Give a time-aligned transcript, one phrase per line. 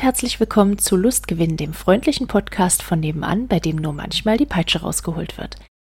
[0.00, 4.80] Herzlich willkommen zu Lustgewinn, dem freundlichen Podcast von nebenan, bei dem nur manchmal die Peitsche
[4.80, 5.56] rausgeholt wird.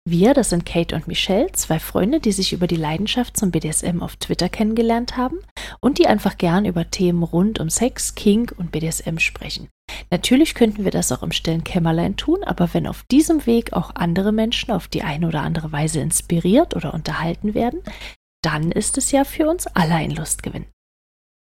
[0.10, 4.02] Wir, das sind Kate und Michelle, zwei Freunde, die sich über die Leidenschaft zum BDSM
[4.02, 5.38] auf Twitter kennengelernt haben
[5.82, 9.70] und die einfach gern über Themen rund um Sex, Kink und BDSM sprechen.
[10.10, 13.94] Natürlich könnten wir das auch im stillen Kämmerlein tun, aber wenn auf diesem Weg auch
[13.94, 17.84] andere Menschen auf die eine oder andere Weise inspiriert oder unterhalten werden,
[18.42, 20.66] dann ist es ja für uns alle ein Lustgewinn.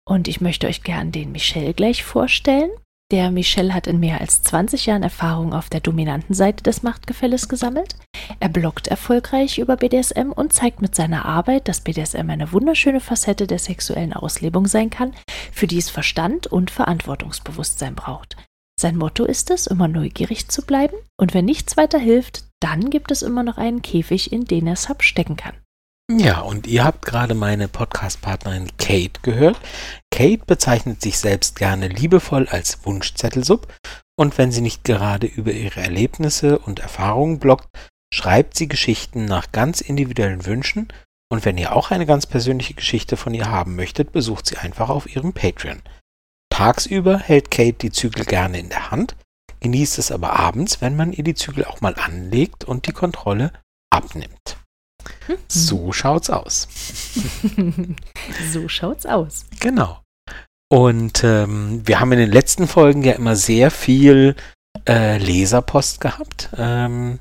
[0.08, 2.72] Und ich möchte euch gern den Michel gleich vorstellen.
[3.12, 7.50] Der Michel hat in mehr als 20 Jahren Erfahrung auf der dominanten Seite des Machtgefälles
[7.50, 7.98] gesammelt.
[8.40, 13.48] Er bloggt erfolgreich über BDSM und zeigt mit seiner Arbeit, dass BDSM eine wunderschöne Facette
[13.48, 15.14] der sexuellen Auslebung sein kann,
[15.52, 18.38] für die es Verstand und Verantwortungsbewusstsein braucht.
[18.80, 23.12] Sein Motto ist es, immer neugierig zu bleiben und wenn nichts weiter hilft, dann gibt
[23.12, 25.56] es immer noch einen Käfig, in den er Sub stecken kann.
[26.10, 29.60] Ja, und ihr habt gerade meine Podcast-Partnerin Kate gehört.
[30.10, 33.68] Kate bezeichnet sich selbst gerne liebevoll als Wunschzettelsub
[34.18, 37.68] und wenn sie nicht gerade über ihre Erlebnisse und Erfahrungen bloggt,
[38.14, 40.88] schreibt sie Geschichten nach ganz individuellen Wünschen
[41.30, 44.88] und wenn ihr auch eine ganz persönliche Geschichte von ihr haben möchtet, besucht sie einfach
[44.88, 45.82] auf ihrem Patreon.
[46.50, 49.18] Tagsüber hält Kate die Zügel gerne in der Hand,
[49.60, 53.52] genießt es aber abends, wenn man ihr die Zügel auch mal anlegt und die Kontrolle
[53.90, 54.58] abnimmt.
[55.48, 56.68] So schaut's aus.
[58.52, 59.46] so schaut's aus.
[59.60, 60.00] Genau.
[60.70, 64.36] Und ähm, wir haben in den letzten Folgen ja immer sehr viel
[64.88, 66.50] äh, Leserpost gehabt.
[66.58, 67.20] Ähm,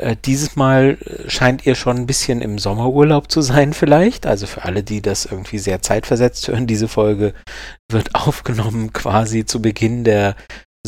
[0.00, 4.26] äh, dieses Mal scheint ihr schon ein bisschen im Sommerurlaub zu sein vielleicht.
[4.26, 7.34] Also für alle, die das irgendwie sehr zeitversetzt hören, diese Folge
[7.90, 10.36] wird aufgenommen quasi zu Beginn der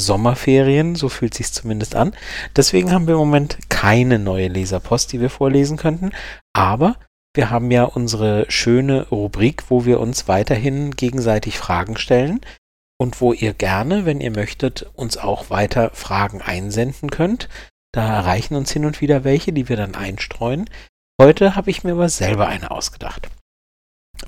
[0.01, 2.15] Sommerferien, so fühlt sich zumindest an.
[2.57, 6.11] Deswegen haben wir im Moment keine neue Leserpost, die wir vorlesen könnten,
[6.53, 6.97] aber
[7.35, 12.41] wir haben ja unsere schöne Rubrik, wo wir uns weiterhin gegenseitig Fragen stellen
[12.99, 17.49] und wo ihr gerne, wenn ihr möchtet, uns auch weiter Fragen einsenden könnt.
[17.93, 20.69] Da erreichen uns hin und wieder welche, die wir dann einstreuen.
[21.21, 23.29] Heute habe ich mir aber selber eine ausgedacht.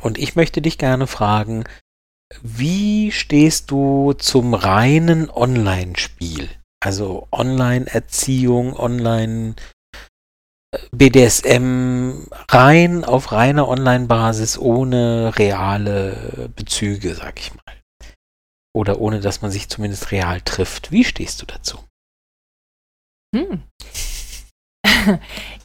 [0.01, 1.65] Und ich möchte dich gerne fragen,
[2.43, 6.49] wie stehst du zum reinen Online-Spiel?
[6.83, 9.55] Also Online-Erziehung, Online
[10.75, 17.81] äh, BDSM rein auf reiner Online-Basis ohne reale Bezüge, sag ich mal.
[18.75, 20.91] Oder ohne dass man sich zumindest real trifft.
[20.91, 21.79] Wie stehst du dazu?
[23.35, 23.63] Hm.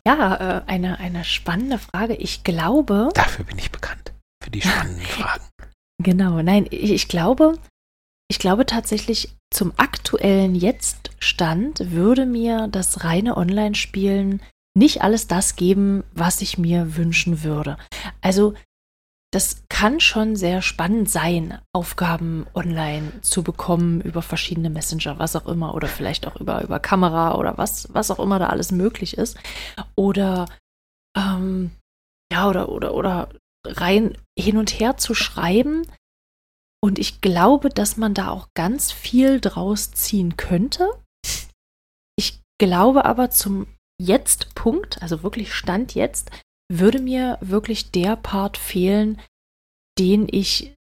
[0.05, 2.15] ja, äh, eine, eine spannende Frage.
[2.15, 3.09] Ich glaube.
[3.13, 4.13] Dafür bin ich bekannt.
[4.43, 5.47] Für die spannenden Fragen.
[6.03, 7.57] Genau, nein, ich, ich glaube,
[8.29, 14.41] ich glaube tatsächlich, zum aktuellen Jetzt-Stand würde mir das reine Online-Spielen
[14.77, 17.77] nicht alles das geben, was ich mir wünschen würde.
[18.21, 18.53] Also,
[19.33, 25.47] das kann schon sehr spannend sein, Aufgaben online zu bekommen über verschiedene Messenger, was auch
[25.47, 29.17] immer, oder vielleicht auch über, über Kamera oder was, was auch immer da alles möglich
[29.17, 29.37] ist.
[29.95, 30.47] Oder
[31.17, 31.71] ähm,
[32.31, 33.29] ja, oder, oder, oder
[33.67, 35.85] rein hin und her zu schreiben.
[36.81, 40.89] Und ich glaube, dass man da auch ganz viel draus ziehen könnte.
[42.17, 43.67] Ich glaube aber zum
[43.99, 46.31] Jetzt-Punkt, also wirklich Stand jetzt,
[46.71, 49.19] würde mir wirklich der Part fehlen,
[49.97, 50.73] den ich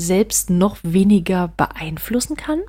[0.00, 2.62] selbst noch weniger beeinflussen kann.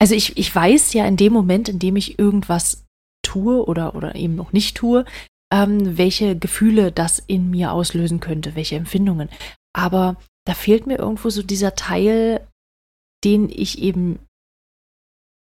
[0.00, 2.84] Also ich, ich weiß ja in dem Moment, in dem ich irgendwas
[3.24, 5.04] tue oder, oder eben noch nicht tue,
[5.52, 9.28] ähm, welche Gefühle das in mir auslösen könnte, welche Empfindungen.
[9.74, 10.16] Aber
[10.46, 12.46] da fehlt mir irgendwo so dieser Teil,
[13.24, 14.18] den ich eben.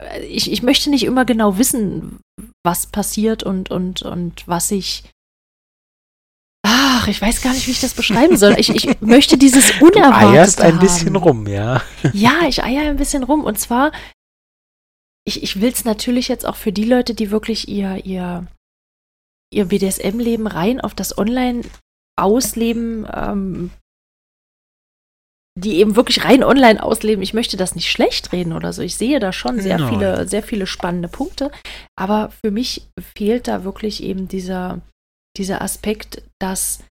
[0.02, 2.20] Äh, ich, ich möchte nicht immer genau wissen,
[2.64, 5.04] was passiert und, und, und was ich.
[6.64, 8.56] Ach, ich weiß gar nicht, wie ich das beschreiben soll.
[8.60, 10.22] Ich, ich möchte dieses Unerwartete.
[10.22, 11.82] Du eierst ein bisschen rum, ja.
[12.14, 13.44] Ja, ich eier ein bisschen rum.
[13.44, 13.92] Und zwar,
[15.26, 18.48] ich, ich will es natürlich jetzt auch für die Leute, die wirklich ihr, ihr
[19.54, 23.72] ihr BDSM-Leben rein auf das Online-Ausleben, ähm,
[25.60, 27.22] die eben wirklich rein online ausleben.
[27.22, 28.82] Ich möchte das nicht schlecht reden oder so.
[28.82, 29.90] Ich sehe da schon sehr Nein.
[29.90, 31.52] viele, sehr viele spannende Punkte.
[31.98, 34.82] Aber für mich fehlt da wirklich eben dieser,
[35.38, 36.84] dieser Aspekt, dass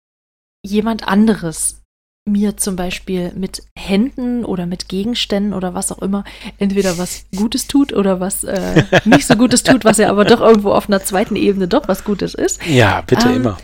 [0.66, 1.79] jemand anderes
[2.26, 6.24] mir zum Beispiel mit Händen oder mit Gegenständen oder was auch immer
[6.58, 10.42] entweder was Gutes tut oder was äh, nicht so Gutes tut, was ja aber doch
[10.42, 12.66] irgendwo auf einer zweiten Ebene doch was Gutes ist.
[12.66, 13.58] Ja, bitte ähm, immer.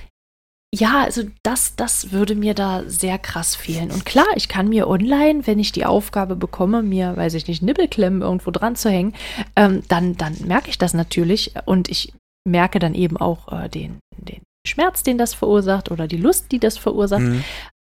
[0.74, 3.92] Ja, also das, das würde mir da sehr krass fehlen.
[3.92, 7.62] Und klar, ich kann mir online, wenn ich die Aufgabe bekomme, mir, weiß ich nicht,
[7.62, 9.14] Nibbelklemmen irgendwo dran zu hängen,
[9.56, 12.14] ähm, dann, dann merke ich das natürlich und ich
[12.46, 16.60] merke dann eben auch äh, den, den Schmerz, den das verursacht oder die Lust, die
[16.60, 17.22] das verursacht.
[17.22, 17.44] Mhm.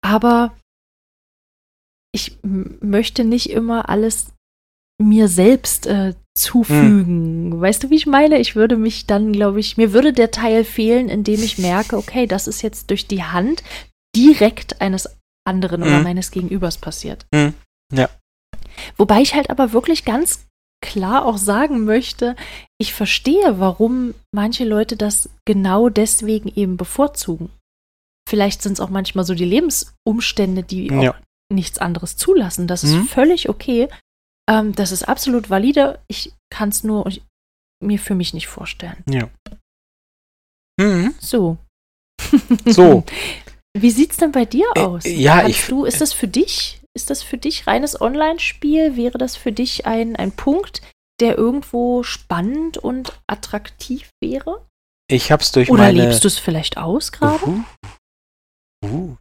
[0.05, 0.53] Aber
[2.13, 4.27] ich möchte nicht immer alles
[5.01, 7.53] mir selbst äh, zufügen.
[7.53, 7.61] Hm.
[7.61, 8.37] Weißt du, wie ich meine?
[8.37, 11.97] Ich würde mich dann, glaube ich, mir würde der Teil fehlen, in dem ich merke,
[11.97, 13.63] okay, das ist jetzt durch die Hand
[14.15, 15.09] direkt eines
[15.43, 15.87] anderen hm.
[15.87, 17.25] oder meines Gegenübers passiert.
[17.33, 17.55] Hm.
[17.91, 18.07] Ja.
[18.97, 20.45] Wobei ich halt aber wirklich ganz
[20.83, 22.35] klar auch sagen möchte,
[22.77, 27.49] ich verstehe, warum manche Leute das genau deswegen eben bevorzugen.
[28.27, 31.11] Vielleicht sind es auch manchmal so die Lebensumstände, die ja.
[31.11, 31.15] auch
[31.53, 32.67] nichts anderes zulassen.
[32.67, 33.05] Das ist mhm.
[33.05, 33.87] völlig okay.
[34.49, 35.99] Ähm, das ist absolut valide.
[36.07, 37.09] Ich kann es nur
[37.83, 39.03] mir für mich nicht vorstellen.
[39.09, 39.29] Ja.
[40.79, 41.13] Mhm.
[41.19, 41.57] So.
[42.65, 43.03] So.
[43.77, 45.05] Wie sieht's denn bei dir aus?
[45.05, 45.67] Äh, ja, Kannst ich.
[45.67, 46.81] Du, ist das für dich?
[46.93, 48.95] Ist das für dich reines Online-Spiel?
[48.95, 50.81] Wäre das für dich ein, ein Punkt,
[51.19, 54.65] der irgendwo spannend und attraktiv wäre?
[55.09, 55.99] Ich hab's durch Oder meine.
[55.99, 57.45] Oder lebst du es vielleicht aus gerade?
[57.45, 57.63] Uh, uh,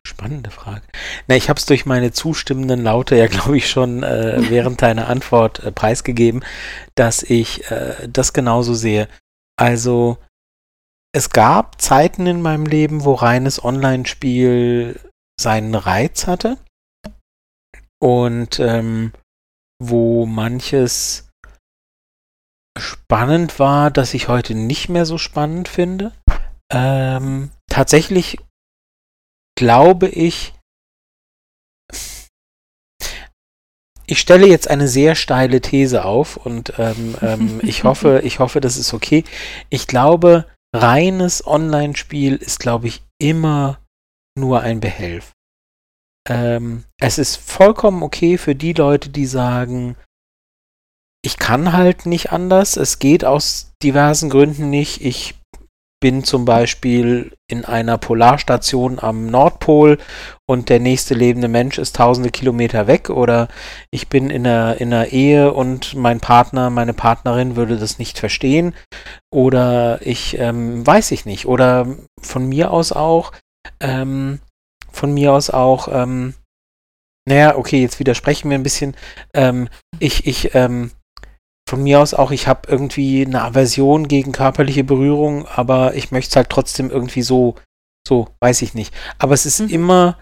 [0.06, 0.82] spannende Frage.
[1.26, 5.60] Na, ich hab's durch meine zustimmenden Laute ja, glaube ich, schon äh, während deiner Antwort
[5.60, 6.44] äh, preisgegeben,
[6.94, 9.08] dass ich äh, das genauso sehe.
[9.56, 10.18] Also,
[11.12, 15.00] es gab Zeiten in meinem Leben, wo reines Online-Spiel
[15.40, 16.58] seinen Reiz hatte
[18.00, 19.12] und ähm,
[19.80, 21.28] wo manches
[22.78, 26.12] spannend war, das ich heute nicht mehr so spannend finde.
[26.72, 28.38] Ähm, tatsächlich
[29.56, 30.54] glaube ich,
[34.06, 38.60] ich stelle jetzt eine sehr steile These auf und ähm, ähm, ich hoffe, ich hoffe,
[38.60, 39.24] das ist okay.
[39.70, 43.78] Ich glaube, reines Online-Spiel ist, glaube ich, immer
[44.36, 45.32] nur ein Behelf.
[46.28, 49.96] Ähm, es ist vollkommen okay für die Leute, die sagen,
[51.22, 55.00] ich kann halt nicht anders, es geht aus diversen Gründen nicht.
[55.02, 55.34] Ich
[56.04, 59.96] bin zum Beispiel in einer Polarstation am Nordpol
[60.46, 63.48] und der nächste lebende Mensch ist tausende Kilometer weg oder
[63.90, 68.18] ich bin in einer, in einer Ehe und mein Partner, meine Partnerin würde das nicht
[68.18, 68.74] verstehen
[69.32, 71.86] oder ich ähm, weiß ich nicht oder
[72.20, 73.32] von mir aus auch
[73.80, 74.40] ähm,
[74.92, 76.34] von mir aus auch, ähm,
[77.26, 78.94] naja, okay, jetzt widersprechen wir ein bisschen.
[79.32, 80.90] Ähm, ich, ich, ähm,
[81.74, 86.30] von mir aus auch, ich habe irgendwie eine Aversion gegen körperliche Berührung, aber ich möchte
[86.30, 87.56] es halt trotzdem irgendwie so,
[88.06, 88.94] so, weiß ich nicht.
[89.18, 89.70] Aber es ist mhm.
[89.70, 90.18] immer,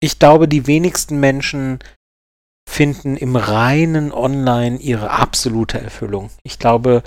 [0.00, 1.80] ich glaube, die wenigsten Menschen
[2.66, 6.30] finden im reinen Online ihre absolute Erfüllung.
[6.42, 7.02] Ich glaube,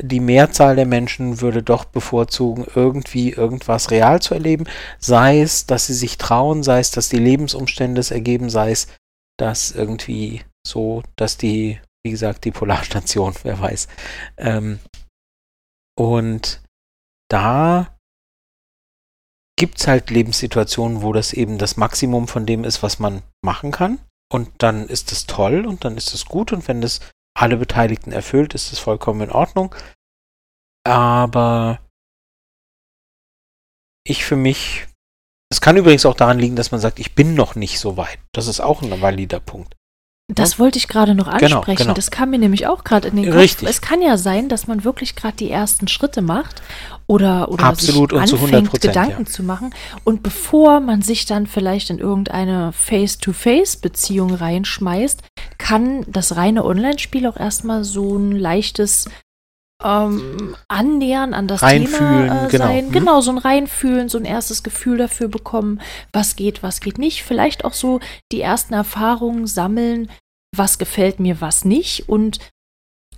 [0.00, 4.66] die Mehrzahl der Menschen würde doch bevorzugen, irgendwie irgendwas real zu erleben,
[5.00, 8.86] sei es, dass sie sich trauen, sei es, dass die Lebensumstände es ergeben, sei es,
[9.36, 13.88] dass irgendwie so, dass die, wie gesagt, die Polarstation, wer weiß.
[14.38, 14.80] Ähm,
[15.98, 16.62] und
[17.30, 17.96] da
[19.58, 23.70] gibt es halt Lebenssituationen, wo das eben das Maximum von dem ist, was man machen
[23.70, 23.98] kann.
[24.32, 26.52] Und dann ist es toll und dann ist es gut.
[26.52, 27.00] Und wenn das
[27.38, 29.74] alle Beteiligten erfüllt, ist es vollkommen in Ordnung.
[30.84, 31.80] Aber
[34.04, 34.86] ich für mich,
[35.50, 38.18] es kann übrigens auch daran liegen, dass man sagt, ich bin noch nicht so weit.
[38.32, 39.76] Das ist auch ein valider Punkt.
[40.34, 41.64] Das wollte ich gerade noch genau, ansprechen.
[41.64, 41.94] Genau, genau.
[41.94, 43.36] Das kam mir nämlich auch gerade in den Kopf.
[43.36, 43.68] Richtig.
[43.68, 46.62] Es kann ja sein, dass man wirklich gerade die ersten Schritte macht
[47.06, 49.30] oder, oder Absolut sich anfängt, Gedanken ja.
[49.30, 49.74] zu machen.
[50.04, 55.22] Und bevor man sich dann vielleicht in irgendeine Face-to-Face-Beziehung reinschmeißt,
[55.58, 59.06] kann das reine Online-Spiel auch erstmal so ein leichtes
[59.84, 62.64] ähm, Annähern an das Reinfühlen, Thema äh, genau.
[62.64, 62.84] sein.
[62.86, 62.92] Hm?
[62.92, 65.80] Genau, so ein Reinfühlen, so ein erstes Gefühl dafür bekommen,
[66.12, 67.22] was geht, was geht nicht.
[67.22, 70.08] Vielleicht auch so die ersten Erfahrungen sammeln,
[70.56, 72.08] was gefällt mir, was nicht.
[72.08, 72.38] Und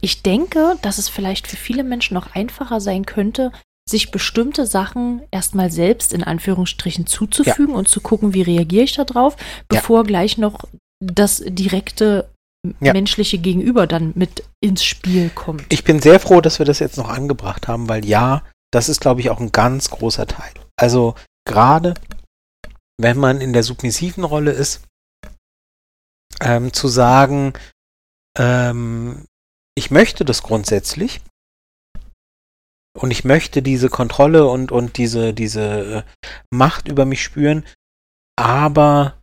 [0.00, 3.52] ich denke, dass es vielleicht für viele Menschen noch einfacher sein könnte,
[3.88, 7.78] sich bestimmte Sachen erstmal selbst in Anführungsstrichen zuzufügen ja.
[7.78, 9.36] und zu gucken, wie reagiere ich darauf,
[9.68, 10.02] bevor ja.
[10.04, 10.64] gleich noch
[11.00, 12.30] das direkte
[12.80, 12.92] ja.
[12.92, 15.66] menschliche Gegenüber dann mit ins Spiel kommt.
[15.70, 19.00] Ich bin sehr froh, dass wir das jetzt noch angebracht haben, weil ja, das ist,
[19.00, 20.52] glaube ich, auch ein ganz großer Teil.
[20.76, 21.14] Also
[21.46, 21.94] gerade
[22.98, 24.82] wenn man in der submissiven Rolle ist,
[26.40, 27.52] ähm, zu sagen,
[28.38, 29.26] ähm,
[29.76, 31.20] ich möchte das grundsätzlich
[32.98, 36.02] und ich möchte diese Kontrolle und, und diese, diese äh,
[36.50, 37.64] Macht über mich spüren,
[38.36, 39.20] aber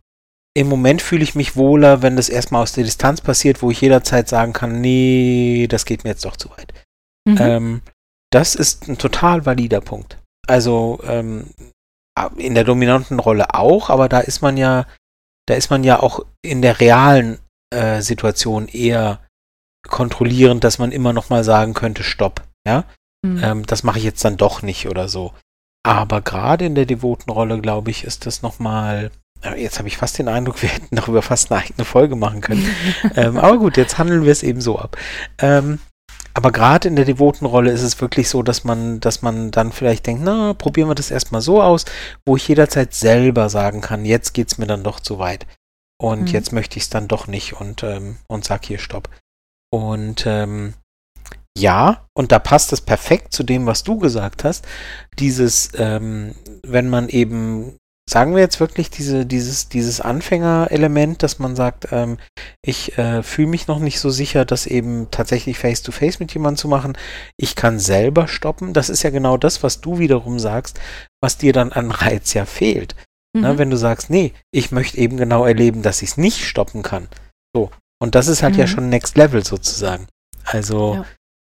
[0.54, 3.80] im Moment fühle ich mich wohler, wenn das erstmal aus der Distanz passiert, wo ich
[3.80, 6.74] jederzeit sagen kann, nee, das geht mir jetzt doch zu weit.
[7.26, 7.36] Mhm.
[7.40, 7.82] Ähm,
[8.30, 10.18] das ist ein total valider Punkt.
[10.46, 11.50] Also ähm,
[12.36, 14.86] in der dominanten Rolle auch, aber da ist man ja,
[15.46, 17.38] da ist man ja auch in der realen
[17.74, 19.20] äh, Situation eher
[19.88, 22.84] kontrollierend, dass man immer noch mal sagen könnte, stopp, ja,
[23.24, 23.42] mhm.
[23.42, 25.32] ähm, das mache ich jetzt dann doch nicht oder so.
[25.84, 29.10] Aber gerade in der devoten Rolle, glaube ich, ist das noch mal
[29.56, 32.64] Jetzt habe ich fast den Eindruck, wir hätten darüber fast eine eigene Folge machen können.
[33.16, 34.96] ähm, aber gut, jetzt handeln wir es eben so ab.
[35.38, 35.80] Ähm,
[36.34, 39.72] aber gerade in der devoten Rolle ist es wirklich so, dass man, dass man dann
[39.72, 41.84] vielleicht denkt, na, probieren wir das erstmal so aus,
[42.26, 45.46] wo ich jederzeit selber sagen kann, jetzt geht es mir dann doch zu weit.
[46.00, 46.26] Und mhm.
[46.28, 49.08] jetzt möchte ich es dann doch nicht und, ähm, und sag hier Stopp.
[49.70, 50.74] Und ähm,
[51.56, 54.66] ja, und da passt es perfekt zu dem, was du gesagt hast.
[55.18, 57.76] Dieses, ähm, wenn man eben,
[58.12, 62.18] sagen wir jetzt wirklich diese, dieses, dieses Anfängerelement, dass man sagt, ähm,
[62.64, 66.58] ich äh, fühle mich noch nicht so sicher, das eben tatsächlich face-to-face -face mit jemandem
[66.58, 66.96] zu machen.
[67.38, 68.74] Ich kann selber stoppen.
[68.74, 70.78] Das ist ja genau das, was du wiederum sagst,
[71.22, 72.94] was dir dann an Reiz ja fehlt.
[73.34, 73.42] Ne, mhm.
[73.42, 76.82] Na, wenn du sagst, nee, ich möchte eben genau erleben, dass ich es nicht stoppen
[76.82, 77.08] kann.
[77.54, 77.70] So.
[77.98, 78.60] Und das ist halt mhm.
[78.60, 80.06] ja schon Next Level sozusagen.
[80.44, 81.06] Also, ja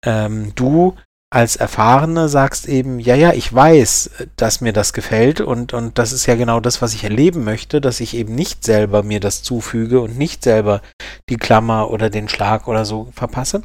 [0.05, 0.97] ähm, du
[1.35, 6.13] als Erfahrene sagst eben, ja, ja, ich weiß, dass mir das gefällt und, und das
[6.13, 9.43] ist ja genau das, was ich erleben möchte, dass ich eben nicht selber mir das
[9.43, 10.81] zufüge und nicht selber
[11.29, 13.65] die Klammer oder den Schlag oder so verpasse.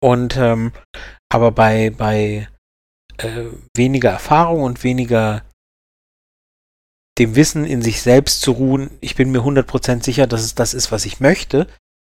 [0.00, 0.72] Und ähm,
[1.32, 2.48] aber bei, bei
[3.16, 5.42] äh, weniger Erfahrung und weniger
[7.18, 10.74] dem Wissen in sich selbst zu ruhen, ich bin mir 100% sicher, dass es das
[10.74, 11.66] ist, was ich möchte,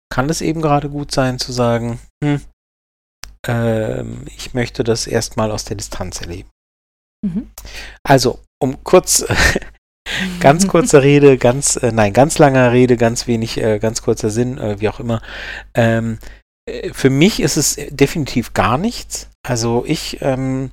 [0.09, 2.41] kann es eben gerade gut sein zu sagen, hm,
[3.47, 6.51] ähm, ich möchte das erstmal aus der Distanz erleben.
[7.25, 7.51] Mhm.
[8.03, 9.25] Also, um kurz,
[10.41, 14.59] ganz kurze Rede, ganz, äh, nein, ganz langer Rede, ganz wenig, äh, ganz kurzer Sinn,
[14.59, 15.23] äh, wie auch immer.
[15.75, 16.19] Ähm,
[16.69, 19.31] äh, für mich ist es definitiv gar nichts.
[19.47, 20.71] Also ich, ähm,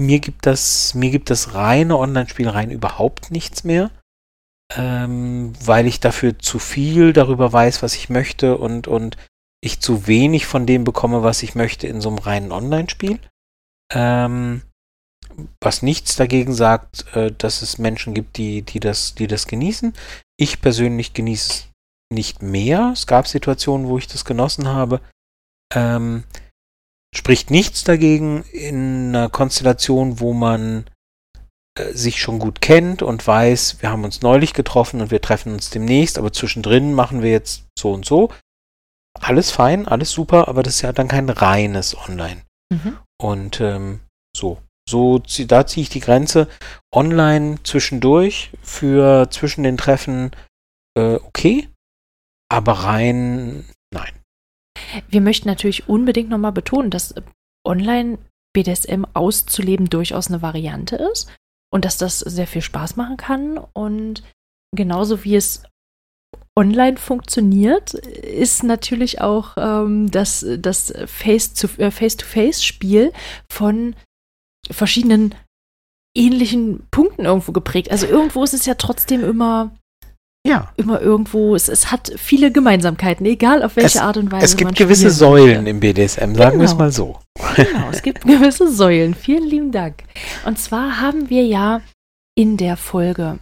[0.00, 3.90] mir gibt das, mir gibt das reine Online-Spiel rein überhaupt nichts mehr.
[4.74, 9.16] Ähm, weil ich dafür zu viel darüber weiß, was ich möchte und, und
[9.60, 13.18] ich zu wenig von dem bekomme, was ich möchte in so einem reinen Online-Spiel.
[13.92, 14.62] Ähm,
[15.60, 19.92] was nichts dagegen sagt, äh, dass es Menschen gibt, die, die, das, die das genießen.
[20.38, 21.68] Ich persönlich genieße es
[22.12, 22.90] nicht mehr.
[22.92, 25.00] Es gab Situationen, wo ich das genossen habe.
[25.74, 26.24] Ähm,
[27.14, 30.86] spricht nichts dagegen in einer Konstellation, wo man
[31.78, 35.52] äh, sich schon gut kennt und weiß, wir haben uns neulich getroffen und wir treffen
[35.52, 38.30] uns demnächst, aber zwischendrin machen wir jetzt so und so
[39.20, 42.42] alles fein, alles super, aber das ist ja dann kein reines Online.
[42.72, 42.98] Mhm.
[43.20, 44.00] Und ähm,
[44.36, 44.58] so,
[44.88, 46.48] so da ziehe ich die Grenze.
[46.94, 50.30] Online zwischendurch für zwischen den Treffen
[50.96, 51.68] äh, okay,
[52.50, 54.12] aber rein nein.
[55.08, 57.14] Wir möchten natürlich unbedingt nochmal betonen, dass
[57.66, 58.18] online
[58.54, 61.30] BDSM auszuleben durchaus eine Variante ist
[61.72, 64.22] und dass das sehr viel Spaß machen kann und
[64.74, 65.62] genauso wie es
[66.56, 73.12] online funktioniert, ist natürlich auch ähm, das, das Face-to-Face-Spiel
[73.50, 73.94] von
[74.70, 75.34] verschiedenen
[76.16, 77.90] ähnlichen Punkten irgendwo geprägt.
[77.90, 79.70] Also irgendwo ist es ja trotzdem immer
[80.46, 80.72] ja.
[80.76, 84.44] immer irgendwo, es, es hat viele Gemeinsamkeiten, egal auf welche es, Art und Weise.
[84.44, 86.58] Es gibt gewisse Säulen im BDSM, sagen genau.
[86.58, 87.18] wir es mal so.
[87.56, 89.14] Genau, es gibt gewisse Säulen.
[89.14, 90.04] Vielen lieben Dank.
[90.44, 91.80] Und zwar haben wir ja
[92.36, 93.38] in der Folge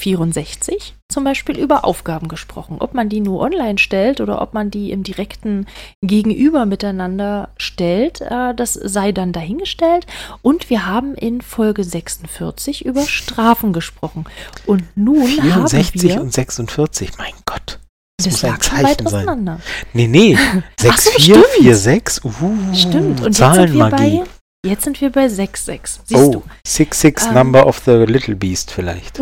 [0.00, 2.76] 64 zum Beispiel über Aufgaben gesprochen.
[2.80, 5.66] Ob man die nur online stellt oder ob man die im direkten
[6.02, 10.06] Gegenüber miteinander stellt, äh, das sei dann dahingestellt.
[10.42, 14.26] Und wir haben in Folge 46 über Strafen gesprochen.
[14.66, 17.78] Und nun 64 haben wir und 46, mein Gott.
[18.18, 19.60] Das, das muss ein Zeichen sein.
[19.92, 20.36] Nee, nee.
[20.80, 22.24] 6446.
[22.24, 23.20] Uh, stimmt.
[23.24, 23.62] Und Zahlenmagie.
[23.62, 26.00] Jetzt sind wir bei Jetzt sind wir bei 6,6.
[26.04, 26.42] Siehst oh, du?
[26.66, 29.20] 6,6 ähm, Number of the Little Beast vielleicht.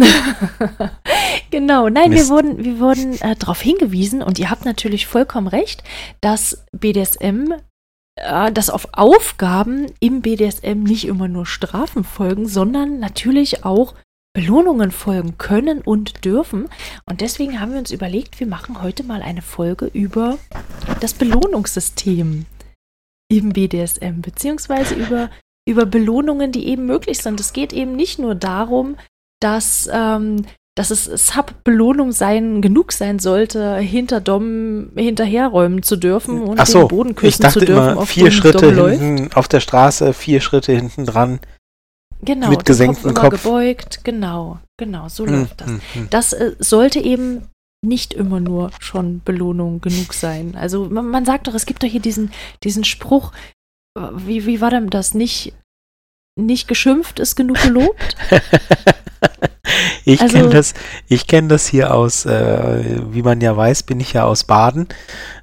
[1.50, 2.24] genau, nein, Mist.
[2.24, 5.84] wir wurden, wir wurden äh, darauf hingewiesen und ihr habt natürlich vollkommen recht,
[6.22, 7.52] dass BDSM,
[8.18, 13.94] äh, dass auf Aufgaben im BDSM nicht immer nur Strafen folgen, sondern natürlich auch
[14.32, 16.70] Belohnungen folgen können und dürfen.
[17.04, 20.38] Und deswegen haben wir uns überlegt, wir machen heute mal eine Folge über
[21.00, 22.46] das Belohnungssystem
[23.28, 25.30] im BDSM, beziehungsweise über,
[25.68, 27.40] über Belohnungen, die eben möglich sind.
[27.40, 28.96] Es geht eben nicht nur darum,
[29.40, 30.44] dass, ähm,
[30.76, 36.80] dass es Sub-Belohnung sein, genug sein sollte, hinter Dom hinterherräumen zu dürfen und Ach so,
[36.80, 37.92] den Boden küssen ich dachte zu dürfen.
[37.92, 39.36] Immer vier Schritte Dom hinten läuft.
[39.36, 41.40] auf der Straße, vier Schritte hinten dran.
[42.22, 43.42] Genau, mit gesenktem Kopf, Kopf.
[43.42, 45.68] gebeugt, genau, genau, so hm, läuft das.
[45.68, 46.06] Hm, hm.
[46.10, 47.42] Das äh, sollte eben
[47.84, 50.56] nicht immer nur schon Belohnung genug sein.
[50.56, 53.32] Also man, man, sagt doch, es gibt doch hier diesen, diesen Spruch,
[53.96, 55.14] wie, wie war denn das?
[55.14, 55.54] Nicht,
[56.38, 58.16] nicht geschimpft ist genug gelobt?
[60.08, 60.74] ich also, kenne das,
[61.08, 64.86] ich kenne das hier aus, äh, wie man ja weiß, bin ich ja aus Baden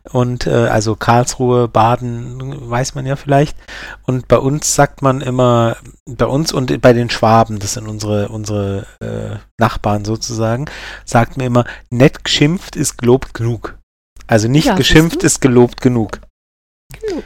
[0.09, 3.57] und äh, also Karlsruhe, Baden, weiß man ja vielleicht.
[4.03, 8.29] Und bei uns sagt man immer, bei uns und bei den Schwaben, das sind unsere
[8.29, 10.65] unsere äh, Nachbarn sozusagen,
[11.03, 13.77] sagt man immer, nett geschimpft ist gelobt genug.
[14.27, 16.21] Also nicht ja, geschimpft ist gelobt genug.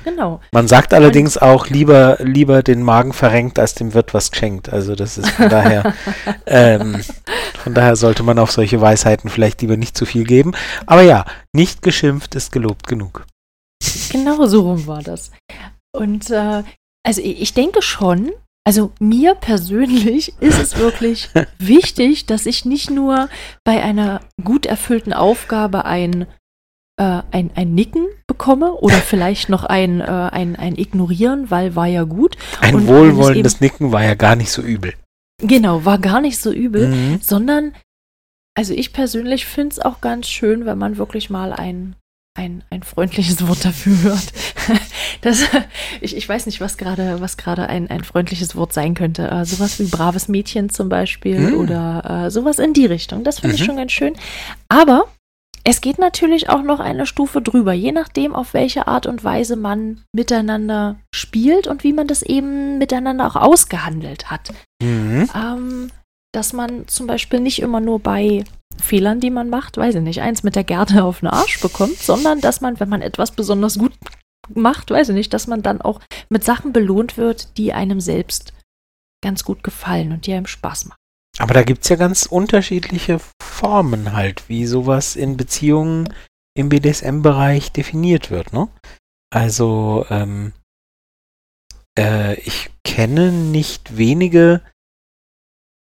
[0.03, 0.41] Genau.
[0.51, 4.69] Man sagt allerdings auch lieber, lieber den Magen verrenkt, als dem wird was geschenkt.
[4.69, 5.93] Also das ist von daher,
[6.45, 7.01] ähm,
[7.63, 10.53] von daher sollte man auf solche Weisheiten vielleicht lieber nicht zu viel geben.
[10.86, 13.25] Aber ja, nicht geschimpft ist gelobt genug.
[14.12, 15.31] Genau so rum war das.
[15.95, 16.63] Und äh,
[17.05, 18.31] also ich denke schon,
[18.67, 23.29] also mir persönlich ist es wirklich wichtig, dass ich nicht nur
[23.63, 26.27] bei einer gut erfüllten Aufgabe ein
[26.98, 31.88] äh, ein, ein Nicken bekomme oder vielleicht noch ein, äh, ein, ein Ignorieren, weil war
[31.88, 32.36] ja gut.
[32.60, 34.94] Ein und wohlwollendes Nicken war ja gar nicht so übel.
[35.42, 37.20] Genau, war gar nicht so übel, mhm.
[37.22, 37.74] sondern,
[38.56, 41.96] also ich persönlich finde es auch ganz schön, wenn man wirklich mal ein,
[42.36, 44.34] ein, ein freundliches Wort dafür hört.
[45.22, 45.42] Das,
[46.01, 49.27] ich, ich weiß nicht, was gerade was gerade ein, ein freundliches Wort sein könnte.
[49.32, 51.54] Äh, sowas wie braves Mädchen zum Beispiel mhm.
[51.56, 53.24] oder äh, sowas in die Richtung.
[53.24, 53.60] Das finde mhm.
[53.60, 54.16] ich schon ganz schön.
[54.70, 55.08] Aber
[55.69, 59.57] es geht natürlich auch noch eine Stufe drüber, je nachdem, auf welche Art und Weise
[59.57, 64.53] man miteinander spielt und wie man das eben miteinander auch ausgehandelt hat.
[64.81, 65.29] Mhm.
[65.36, 65.91] Ähm,
[66.33, 68.45] dass man zum Beispiel nicht immer nur bei
[68.81, 71.97] Fehlern, die man macht, weiß ich nicht, eins mit der Gerte auf den Arsch bekommt,
[71.97, 73.91] sondern dass man, wenn man etwas besonders gut
[74.55, 78.53] macht, weiß ich nicht, dass man dann auch mit Sachen belohnt wird, die einem selbst
[79.21, 81.00] ganz gut gefallen und die einem Spaß machen.
[81.39, 86.13] Aber da gibt es ja ganz unterschiedliche Formen halt, wie sowas in Beziehungen
[86.58, 88.67] im BDSM-Bereich definiert wird, ne?
[89.29, 90.53] Also, ähm,
[91.97, 94.62] äh, ich kenne nicht wenige,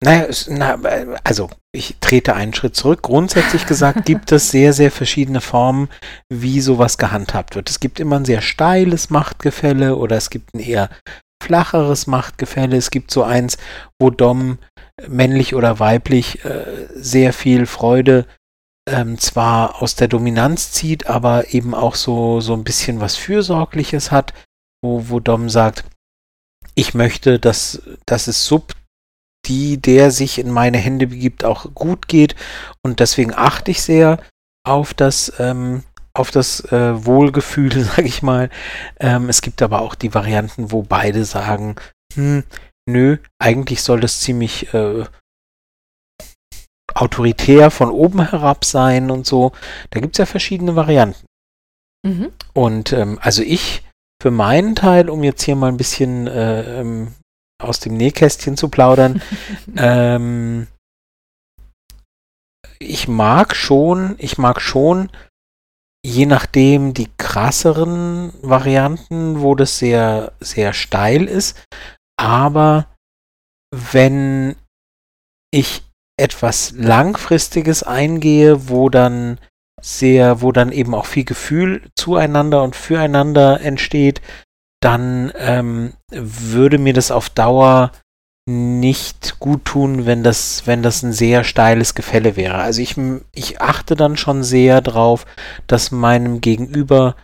[0.04, 0.80] naja, na,
[1.24, 3.02] also ich trete einen Schritt zurück.
[3.04, 5.90] Grundsätzlich gesagt gibt es sehr, sehr verschiedene Formen,
[6.30, 7.70] wie sowas gehandhabt wird.
[7.70, 10.90] Es gibt immer ein sehr steiles Machtgefälle oder es gibt ein eher
[11.42, 12.78] flacheres Machtgefälle.
[12.78, 13.58] Es gibt so eins,
[14.00, 14.58] wo Dom
[15.08, 18.26] männlich oder weiblich, äh, sehr viel Freude
[18.88, 24.12] ähm, zwar aus der Dominanz zieht, aber eben auch so, so ein bisschen was Fürsorgliches
[24.12, 24.34] hat,
[24.84, 25.86] wo, wo Dom sagt,
[26.76, 28.74] ich möchte, dass, dass es Sub,
[29.48, 32.36] die, der sich in meine Hände begibt, auch gut geht
[32.84, 34.20] und deswegen achte ich sehr
[34.66, 38.50] auf das, ähm, auf das äh, Wohlgefühl, sag ich mal.
[39.00, 41.76] Ähm, es gibt aber auch die Varianten, wo beide sagen,
[42.14, 42.44] hm,
[42.88, 45.06] nö, eigentlich soll das ziemlich äh,
[46.94, 49.52] autoritär von oben herab sein und so.
[49.90, 51.26] Da gibt es ja verschiedene Varianten.
[52.06, 52.32] Mhm.
[52.54, 53.84] Und ähm, also ich
[54.22, 57.14] für meinen Teil, um jetzt hier mal ein bisschen äh, ähm,
[57.62, 59.22] aus dem Nähkästchen zu plaudern,
[59.76, 60.68] ähm,
[62.80, 65.10] ich mag schon, ich mag schon,
[66.06, 71.64] je nachdem die krasseren Varianten, wo das sehr, sehr steil ist,
[72.18, 72.88] aber
[73.74, 74.56] wenn
[75.52, 75.84] ich
[76.18, 79.40] etwas Langfristiges eingehe, wo dann
[79.82, 84.22] sehr, wo dann eben auch viel Gefühl zueinander und füreinander entsteht,
[84.82, 87.92] dann ähm, würde mir das auf Dauer
[88.48, 92.56] nicht gut tun, wenn das, wenn das ein sehr steiles Gefälle wäre.
[92.56, 92.96] Also ich,
[93.34, 95.26] ich achte dann schon sehr drauf,
[95.68, 97.16] dass meinem Gegenüber,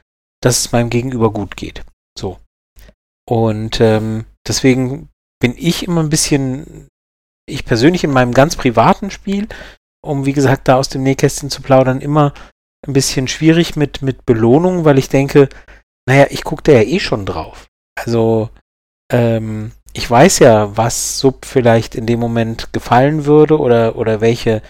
[0.41, 1.84] dass es meinem Gegenüber gut geht.
[2.17, 2.39] So.
[3.30, 5.10] Und ähm, deswegen
[5.41, 6.88] bin ich immer ein bisschen,
[7.47, 9.47] ich persönlich in meinem ganz privaten Spiel,
[10.04, 12.34] um wie gesagt da aus dem Nähkästchen zu plaudern, immer
[12.88, 15.49] ein bisschen schwierig mit, mit Belohnung, weil ich denke,
[16.08, 17.67] naja, ich gucke da ja eh schon drauf.
[17.95, 18.49] Also,
[19.12, 24.62] ähm, ich weiß ja, was Sub vielleicht in dem Moment gefallen würde oder, oder welche,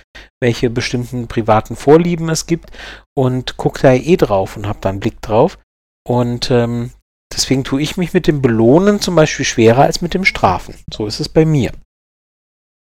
[0.41, 2.71] welche bestimmten privaten Vorlieben es gibt
[3.15, 5.59] und gucke da eh drauf und habe da einen Blick drauf.
[6.07, 6.91] Und ähm,
[7.33, 10.75] Deswegen tue ich mich mit dem Belohnen zum Beispiel schwerer als mit dem Strafen.
[10.93, 11.71] So ist es bei mir.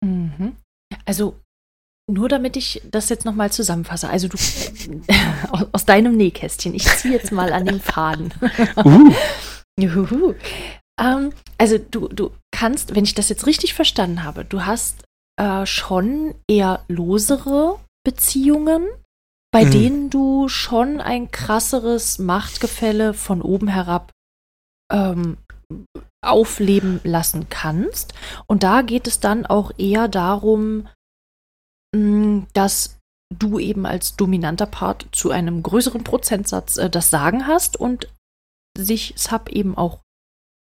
[0.04, 0.56] Mhm.
[1.04, 1.36] Also
[2.08, 4.08] nur damit ich das jetzt nochmal zusammenfasse.
[4.08, 4.36] Also du
[5.50, 6.74] aus, aus, deinem Nähkästchen.
[6.74, 8.32] Ich ziehe jetzt mal an den Faden.
[8.84, 9.12] uh.
[9.80, 10.34] Juhu.
[11.00, 15.04] Ähm, also du, du kannst, wenn ich das jetzt richtig verstanden habe, du hast
[15.38, 18.86] äh, schon eher losere Beziehungen,
[19.52, 19.70] bei mhm.
[19.70, 24.12] denen du schon ein krasseres Machtgefälle von oben herab
[24.92, 25.38] ähm,
[26.24, 28.14] aufleben lassen kannst.
[28.46, 30.88] Und da geht es dann auch eher darum,
[31.94, 32.98] mm, dass
[33.34, 38.08] du eben als dominanter Part zu einem größeren Prozentsatz äh, das Sagen hast und
[38.76, 40.00] sich Sub eben auch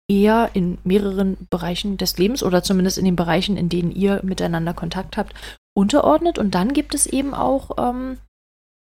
[0.10, 4.74] eher in mehreren Bereichen des Lebens oder zumindest in den Bereichen, in denen ihr miteinander
[4.74, 5.34] Kontakt habt,
[5.76, 6.38] unterordnet.
[6.38, 8.18] Und dann gibt es eben auch ähm,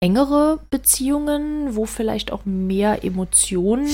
[0.03, 3.89] engere Beziehungen, wo vielleicht auch mehr Emotionen,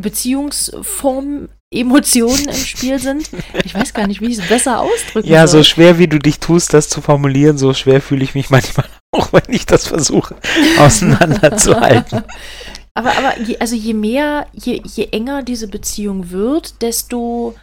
[0.00, 3.30] Beziehungsformen, Emotionen im Spiel sind.
[3.64, 5.60] Ich weiß gar nicht, wie ich es besser ausdrücken Ja, soll.
[5.62, 8.86] so schwer wie du dich tust, das zu formulieren, so schwer fühle ich mich manchmal
[9.12, 10.34] auch, wenn ich das versuche
[10.78, 12.22] auseinanderzuhalten.
[12.94, 17.54] Aber, aber je, also je mehr, je, je enger diese Beziehung wird, desto,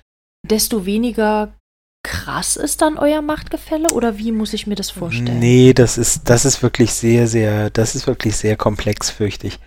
[0.48, 1.54] desto weniger
[2.02, 3.90] krass ist dann euer Machtgefälle?
[3.92, 5.40] Oder wie muss ich mir das vorstellen?
[5.40, 9.60] Nee, das ist, das ist wirklich sehr, sehr, das ist wirklich sehr komplex, fürchte ich.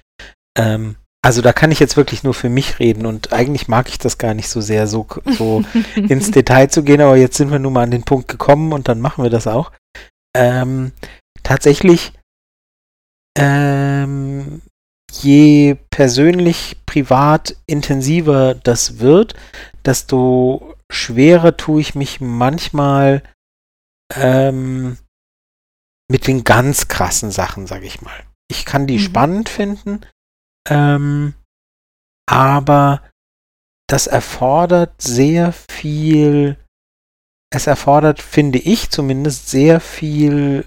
[0.59, 3.98] Ähm, also da kann ich jetzt wirklich nur für mich reden und eigentlich mag ich
[3.98, 5.62] das gar nicht so sehr, so, so
[5.94, 8.88] ins Detail zu gehen, aber jetzt sind wir nun mal an den Punkt gekommen und
[8.88, 9.72] dann machen wir das auch.
[10.35, 10.92] Ähm,
[11.42, 12.12] tatsächlich,
[13.37, 14.62] ähm,
[15.12, 19.35] je persönlich, privat intensiver das wird,
[19.85, 23.22] desto schwerer tue ich mich manchmal
[24.14, 24.96] ähm,
[26.11, 28.18] mit den ganz krassen Sachen, sag ich mal.
[28.50, 29.02] Ich kann die Mhm.
[29.02, 30.00] spannend finden,
[30.68, 31.35] ähm,
[32.29, 33.03] aber
[33.88, 36.57] das erfordert sehr viel,
[37.53, 40.64] es erfordert, finde ich zumindest, sehr viel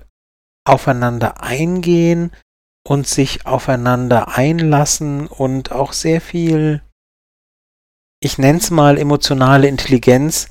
[0.65, 2.31] aufeinander eingehen
[2.85, 6.81] und sich aufeinander einlassen und auch sehr viel,
[8.21, 10.49] ich nenne es mal emotionale Intelligenz.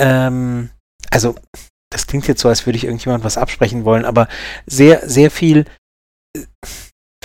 [0.00, 0.70] Ähm,
[1.10, 1.34] also,
[1.90, 4.28] das klingt jetzt so, als würde ich irgendjemand was absprechen wollen, aber
[4.66, 5.64] sehr, sehr viel
[6.36, 6.46] äh,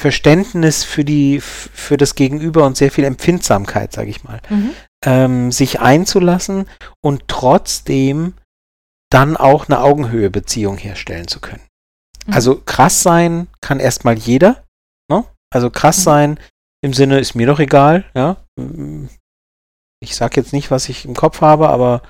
[0.01, 4.71] Verständnis für die, für das Gegenüber und sehr viel Empfindsamkeit, sage ich mal Mhm.
[5.05, 6.65] ähm, sich einzulassen
[7.03, 8.33] und trotzdem
[9.11, 11.61] dann auch eine Augenhöhe-Beziehung herstellen zu können.
[12.25, 12.33] Mhm.
[12.33, 14.63] Also krass sein kann erstmal jeder.
[15.09, 15.23] Ne?
[15.53, 16.03] Also krass Mhm.
[16.03, 16.39] sein
[16.83, 18.05] im Sinne ist mir doch egal.
[18.15, 18.37] Ja?
[20.03, 22.01] Ich sag jetzt nicht, was ich im Kopf habe, aber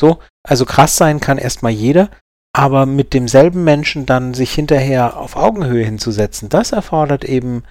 [0.00, 0.18] so.
[0.48, 2.08] Also krass sein kann erstmal jeder.
[2.56, 7.64] Aber mit demselben Menschen dann sich hinterher auf Augenhöhe hinzusetzen, das erfordert eben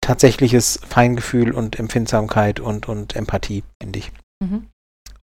[0.00, 4.12] tatsächliches Feingefühl und Empfindsamkeit und, und Empathie, finde ich.
[4.42, 4.68] Mhm.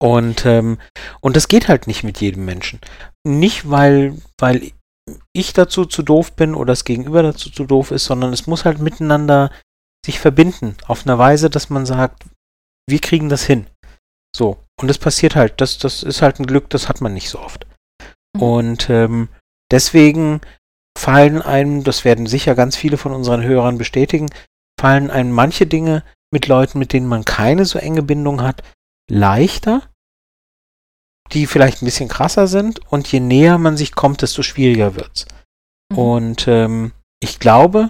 [0.02, 0.78] Und, ähm,
[1.22, 2.80] und das geht halt nicht mit jedem Menschen.
[3.26, 4.72] Nicht, weil, weil
[5.34, 8.66] ich dazu zu doof bin oder das Gegenüber dazu zu doof ist, sondern es muss
[8.66, 9.52] halt miteinander
[10.06, 10.76] sich verbinden.
[10.88, 12.26] Auf eine Weise, dass man sagt,
[12.88, 13.68] wir kriegen das hin.
[14.36, 14.58] So.
[14.80, 15.60] Und das passiert halt.
[15.62, 17.66] Das, das ist halt ein Glück, das hat man nicht so oft.
[18.36, 18.42] Mhm.
[18.42, 19.30] Und ähm,
[19.72, 20.42] deswegen
[20.98, 24.28] fallen einem, das werden sicher ganz viele von unseren Hörern bestätigen,
[24.80, 28.64] fallen einem manche Dinge mit Leuten, mit denen man keine so enge Bindung hat,
[29.10, 29.84] leichter,
[31.32, 35.26] die vielleicht ein bisschen krasser sind und je näher man sich kommt, desto schwieriger wird's.
[35.92, 35.98] Mhm.
[35.98, 37.90] Und ähm, ich glaube,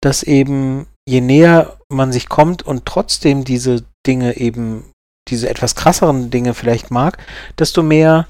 [0.00, 4.92] dass eben je näher man sich kommt und trotzdem diese Dinge eben,
[5.28, 7.18] diese etwas krasseren Dinge vielleicht mag,
[7.58, 8.28] desto mehr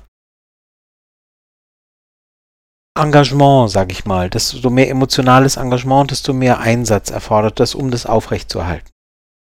[2.98, 8.06] Engagement, sag ich mal, desto mehr emotionales Engagement, desto mehr Einsatz erfordert das, um das
[8.06, 8.90] aufrechtzuerhalten.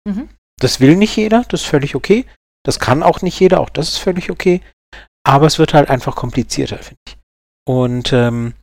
[0.07, 0.29] Mhm.
[0.61, 2.27] Das will nicht jeder, das ist völlig okay.
[2.65, 4.61] Das kann auch nicht jeder, auch das ist völlig okay.
[5.27, 7.19] Aber es wird halt einfach komplizierter, finde ich.
[7.67, 8.55] Und, ähm,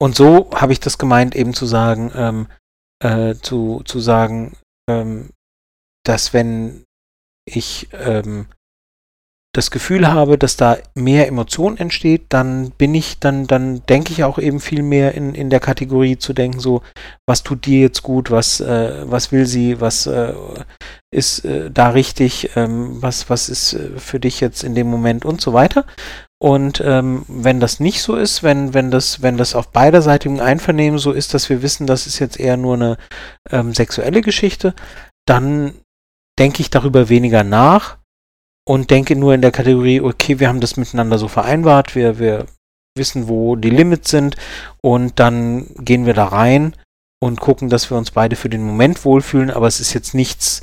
[0.00, 2.46] und so habe ich das gemeint, eben zu sagen, ähm,
[3.02, 4.56] äh, zu, zu sagen,
[4.88, 5.30] ähm,
[6.04, 6.84] dass wenn
[7.46, 8.46] ich ähm,
[9.58, 14.22] das Gefühl habe, dass da mehr Emotion entsteht, dann bin ich, dann, dann denke ich
[14.22, 16.82] auch eben viel mehr in, in der Kategorie zu denken, so,
[17.26, 20.32] was tut dir jetzt gut, was, äh, was will sie, was äh,
[21.10, 25.24] ist äh, da richtig, ähm, was, was ist äh, für dich jetzt in dem Moment
[25.24, 25.84] und so weiter.
[26.40, 31.00] Und ähm, wenn das nicht so ist, wenn, wenn das, wenn das auf beiderseitigem Einvernehmen
[31.00, 32.96] so ist, dass wir wissen, das ist jetzt eher nur eine
[33.50, 34.72] ähm, sexuelle Geschichte,
[35.26, 35.74] dann
[36.38, 37.97] denke ich darüber weniger nach
[38.68, 42.44] und denke nur in der Kategorie, okay, wir haben das miteinander so vereinbart, wir, wir
[42.94, 44.36] wissen, wo die Limits sind
[44.82, 46.76] und dann gehen wir da rein
[47.18, 50.62] und gucken, dass wir uns beide für den Moment wohlfühlen, aber es ist jetzt nichts,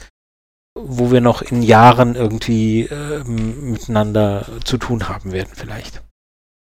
[0.78, 6.04] wo wir noch in Jahren irgendwie ähm, miteinander zu tun haben werden, vielleicht.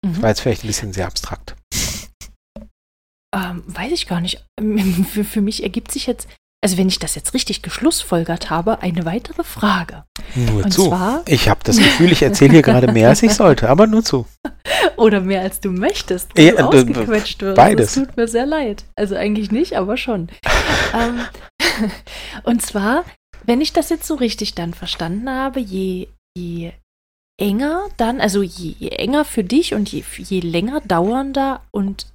[0.03, 0.23] Das Mhm.
[0.23, 1.57] war jetzt vielleicht ein bisschen sehr abstrakt.
[3.35, 4.47] Ähm, weiß ich gar nicht.
[5.11, 6.29] Für, für mich ergibt sich jetzt,
[6.65, 10.05] also wenn ich das jetzt richtig geschlussfolgert habe, eine weitere Frage.
[10.35, 10.89] Nur Und zu.
[10.89, 14.03] zwar, Ich habe das Gefühl, ich erzähle hier gerade mehr, als ich sollte, aber nur
[14.03, 14.25] zu.
[14.97, 17.57] oder mehr als du möchtest, wo Ja, du äh, ausgequetscht wirst.
[17.57, 17.93] beides.
[17.95, 18.85] Das tut mir sehr leid.
[18.97, 20.29] Also eigentlich nicht, aber schon.
[20.95, 21.21] ähm,
[22.45, 23.05] und zwar,
[23.45, 26.73] wenn ich das jetzt so richtig dann verstanden habe, je, je
[27.39, 32.07] enger dann, also je, je enger für dich und je, je länger dauernder und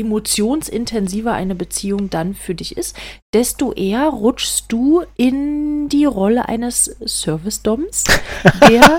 [0.00, 2.96] emotionsintensiver eine Beziehung dann für dich ist,
[3.32, 8.04] desto eher rutschst du in die Rolle eines Service-Doms,
[8.68, 8.98] der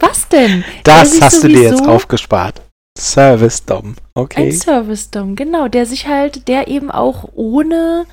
[0.00, 0.64] Was denn?
[0.84, 2.62] Das hast du dir jetzt aufgespart.
[2.98, 4.46] Service-Dom, okay.
[4.46, 8.06] Ein Service-Dom, genau, der sich halt, der eben auch ohne,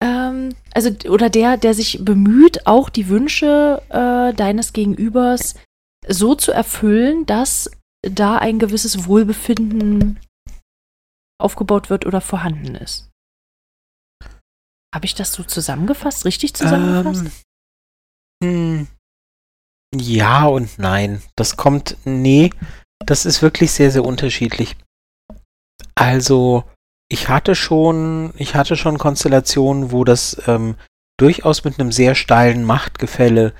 [0.00, 5.54] ähm, also, oder der, der sich bemüht, auch die Wünsche äh, deines Gegenübers
[6.08, 7.70] so zu erfüllen, dass
[8.02, 10.18] da ein gewisses Wohlbefinden
[11.38, 13.10] aufgebaut wird oder vorhanden ist.
[14.94, 17.44] Habe ich das so zusammengefasst, richtig zusammengefasst?
[18.42, 18.88] Ähm, hm,
[19.94, 21.22] ja und nein.
[21.36, 22.50] Das kommt, nee,
[23.04, 24.76] das ist wirklich sehr, sehr unterschiedlich.
[25.94, 26.64] Also,
[27.10, 30.76] ich hatte schon, ich hatte schon Konstellationen, wo das ähm,
[31.18, 33.54] durchaus mit einem sehr steilen Machtgefälle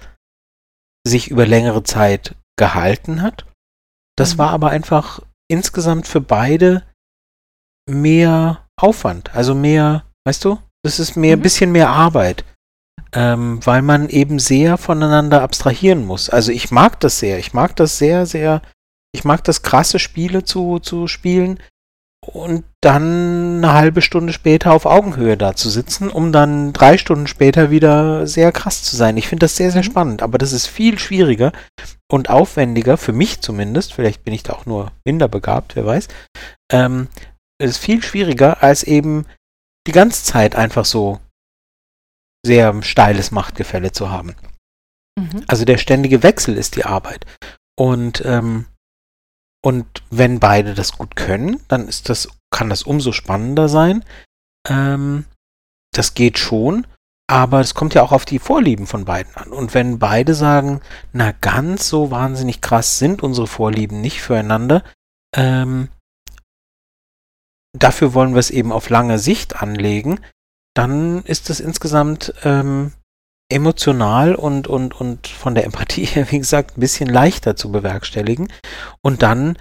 [1.07, 3.47] sich über längere Zeit gehalten hat.
[4.17, 4.39] Das mhm.
[4.39, 6.83] war aber einfach insgesamt für beide
[7.89, 11.43] mehr Aufwand, also mehr, weißt du, das ist mehr, mhm.
[11.43, 12.45] bisschen mehr Arbeit,
[13.13, 16.29] ähm, weil man eben sehr voneinander abstrahieren muss.
[16.29, 18.63] Also ich mag das sehr, ich mag das sehr, sehr,
[19.13, 21.61] ich mag das krasse Spiele zu, zu spielen
[22.27, 27.27] und dann eine halbe Stunde später auf Augenhöhe da zu sitzen, um dann drei Stunden
[27.27, 29.17] später wieder sehr krass zu sein.
[29.17, 29.87] Ich finde das sehr, sehr mhm.
[29.87, 31.53] spannend, aber das ist viel schwieriger
[32.11, 36.09] und aufwendiger, für mich zumindest, vielleicht bin ich da auch nur minder begabt, wer weiß,
[36.73, 37.09] ähm,
[37.59, 39.27] ist viel schwieriger, als eben
[39.87, 41.21] die ganze Zeit einfach so
[42.45, 44.37] sehr steiles Machtgefälle zu haben.
[45.19, 45.45] Mhm.
[45.49, 47.27] Also der ständige Wechsel ist die Arbeit.
[47.79, 48.67] Und, ähm,
[49.65, 54.05] und wenn beide das gut können, dann ist das, kann das umso spannender sein.
[54.69, 55.25] Ähm,
[55.93, 56.87] das geht schon,
[57.29, 59.49] aber es kommt ja auch auf die Vorlieben von beiden an.
[59.49, 60.81] Und wenn beide sagen,
[61.13, 64.85] na ganz so wahnsinnig krass sind unsere Vorlieben nicht füreinander,
[65.35, 65.89] ähm,
[67.79, 70.21] dafür wollen wir es eben auf lange Sicht anlegen,
[70.75, 72.93] dann ist es insgesamt ähm,
[73.51, 78.53] emotional und, und, und von der Empathie her, wie gesagt, ein bisschen leichter zu bewerkstelligen.
[79.03, 79.59] Und dann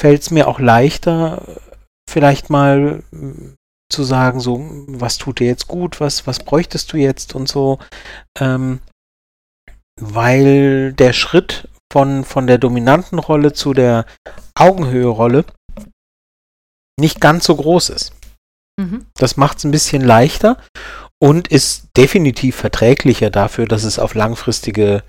[0.00, 1.60] fällt es mir auch leichter,
[2.08, 3.54] vielleicht mal hm,
[3.90, 7.78] zu sagen, so, was tut dir jetzt gut, was, was bräuchtest du jetzt und so,
[8.38, 8.80] ähm,
[9.98, 14.04] weil der Schritt von, von der dominanten Rolle zu der
[14.54, 15.46] Augenhöhe-Rolle
[16.98, 18.12] nicht ganz so groß ist.
[18.78, 19.06] Mhm.
[19.14, 20.58] Das macht es ein bisschen leichter
[21.20, 25.02] und ist definitiv verträglicher dafür, dass es auf langfristige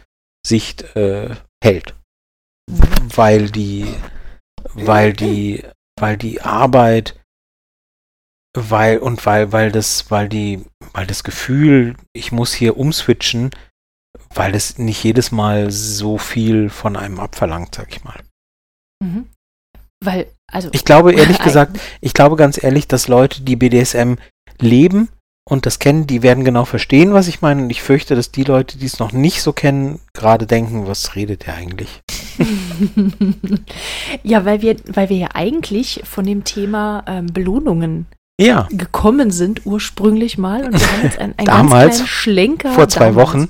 [0.46, 1.96] Sicht äh, hält.
[2.70, 3.88] Weil die,
[4.74, 5.64] weil die,
[6.00, 7.20] weil die Arbeit,
[8.56, 13.52] weil und weil, weil das, weil die, weil das Gefühl, ich muss hier umswitchen,
[14.34, 18.20] weil es nicht jedes Mal so viel von einem abverlangt, sag ich mal.
[19.02, 19.30] Mhm.
[20.04, 20.70] Weil, also.
[20.72, 24.16] Ich glaube ehrlich gesagt, ich glaube ganz ehrlich, dass Leute, die BDSM
[24.60, 25.10] leben
[25.50, 27.64] und das kennen, die werden genau verstehen, was ich meine.
[27.64, 31.16] Und ich fürchte, dass die Leute, die es noch nicht so kennen, gerade denken, was
[31.16, 32.02] redet der eigentlich?
[34.24, 38.06] ja, weil wir, weil wir ja eigentlich von dem Thema ähm, Belohnungen
[38.40, 38.68] ja.
[38.72, 40.66] gekommen sind, ursprünglich mal.
[40.66, 42.72] Und wir haben jetzt einen, einen damals, ganz kleinen Schlenker.
[42.74, 43.48] Vor zwei damals, Wochen.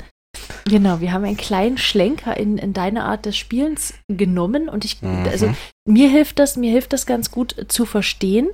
[0.65, 5.01] Genau, wir haben einen kleinen Schlenker in, in deine Art des Spielens genommen und ich,
[5.01, 5.25] mhm.
[5.29, 5.53] also
[5.89, 8.49] mir hilft das, mir hilft das ganz gut zu verstehen,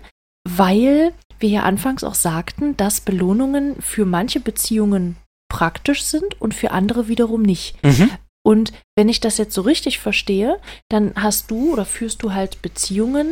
[0.48, 5.18] weil wir ja anfangs auch sagten, dass Belohnungen für manche Beziehungen
[5.50, 7.84] praktisch sind und für andere wiederum nicht.
[7.84, 8.10] Mhm.
[8.46, 12.62] Und wenn ich das jetzt so richtig verstehe, dann hast du oder führst du halt
[12.62, 13.28] Beziehungen,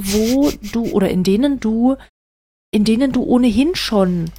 [0.00, 1.96] wo du oder in denen du,
[2.72, 4.30] in denen du ohnehin schon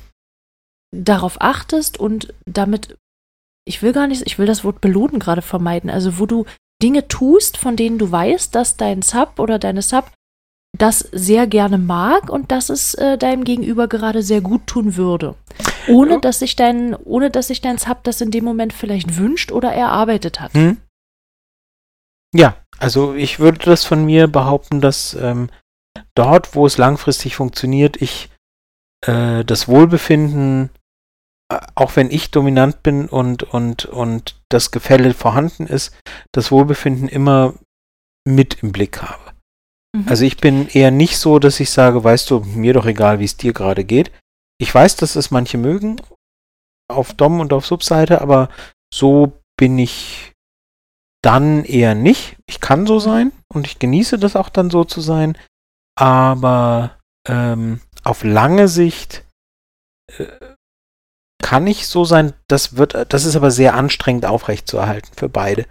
[0.94, 2.98] darauf achtest und damit
[3.68, 5.90] ich will gar nicht, ich will das Wort belohnen gerade vermeiden.
[5.90, 6.46] Also wo du
[6.86, 10.12] Dinge tust, von denen du weißt, dass dein Sub oder deine Sub
[10.78, 15.34] das sehr gerne mag und dass es äh, deinem Gegenüber gerade sehr gut tun würde.
[15.88, 19.52] Ohne dass sich dein, ohne dass sich dein Sub das in dem Moment vielleicht wünscht
[19.52, 20.54] oder erarbeitet hat.
[20.54, 20.78] Hm.
[22.36, 25.50] Ja, also ich würde das von mir behaupten, dass ähm,
[26.14, 28.30] dort, wo es langfristig funktioniert, ich
[29.08, 30.70] äh, das Wohlbefinden
[31.50, 35.96] auch wenn ich dominant bin und, und, und das Gefälle vorhanden ist,
[36.32, 37.54] das Wohlbefinden immer
[38.28, 39.34] mit im Blick habe.
[39.96, 40.06] Mhm.
[40.08, 43.26] Also ich bin eher nicht so, dass ich sage, weißt du, mir doch egal, wie
[43.26, 44.12] es dir gerade geht.
[44.60, 45.98] Ich weiß, dass es manche mögen,
[46.90, 48.50] auf Dom und auf Subseite, aber
[48.94, 50.34] so bin ich
[51.24, 52.38] dann eher nicht.
[52.48, 55.38] Ich kann so sein und ich genieße das auch dann so zu sein,
[55.98, 59.26] aber ähm, auf lange Sicht
[60.18, 60.55] äh,
[61.46, 62.34] kann nicht so sein.
[62.48, 65.68] Das wird, das ist aber sehr anstrengend aufrechtzuerhalten für beide.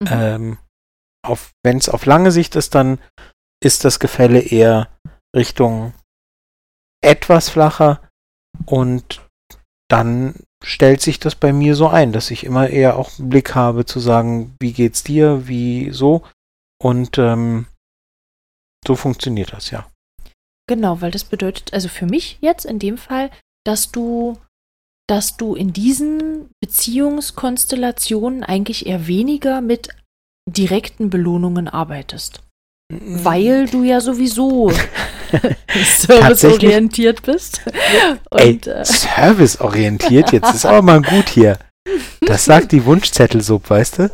[0.00, 0.08] Mhm.
[0.08, 0.58] Ähm,
[1.64, 3.00] wenn es auf lange Sicht ist, dann
[3.60, 4.88] ist das Gefälle eher
[5.34, 5.92] Richtung
[7.02, 8.08] etwas flacher
[8.66, 9.26] und
[9.90, 13.56] dann stellt sich das bei mir so ein, dass ich immer eher auch einen Blick
[13.56, 16.22] habe zu sagen, wie geht's dir, wie so
[16.80, 17.66] und ähm,
[18.86, 19.90] So funktioniert das, ja.
[20.68, 23.30] Genau, weil das bedeutet, also für mich jetzt in dem Fall,
[23.64, 24.38] dass du,
[25.10, 29.88] dass du in diesen Beziehungskonstellationen eigentlich eher weniger mit
[30.48, 32.44] direkten Belohnungen arbeitest.
[32.92, 34.70] Weil du ja sowieso
[35.98, 37.60] serviceorientiert bist.
[38.30, 41.58] Und, Ey, äh, serviceorientiert, jetzt ist aber mal gut hier.
[42.20, 44.10] Das sagt die Wunschzettelsub, weißt du?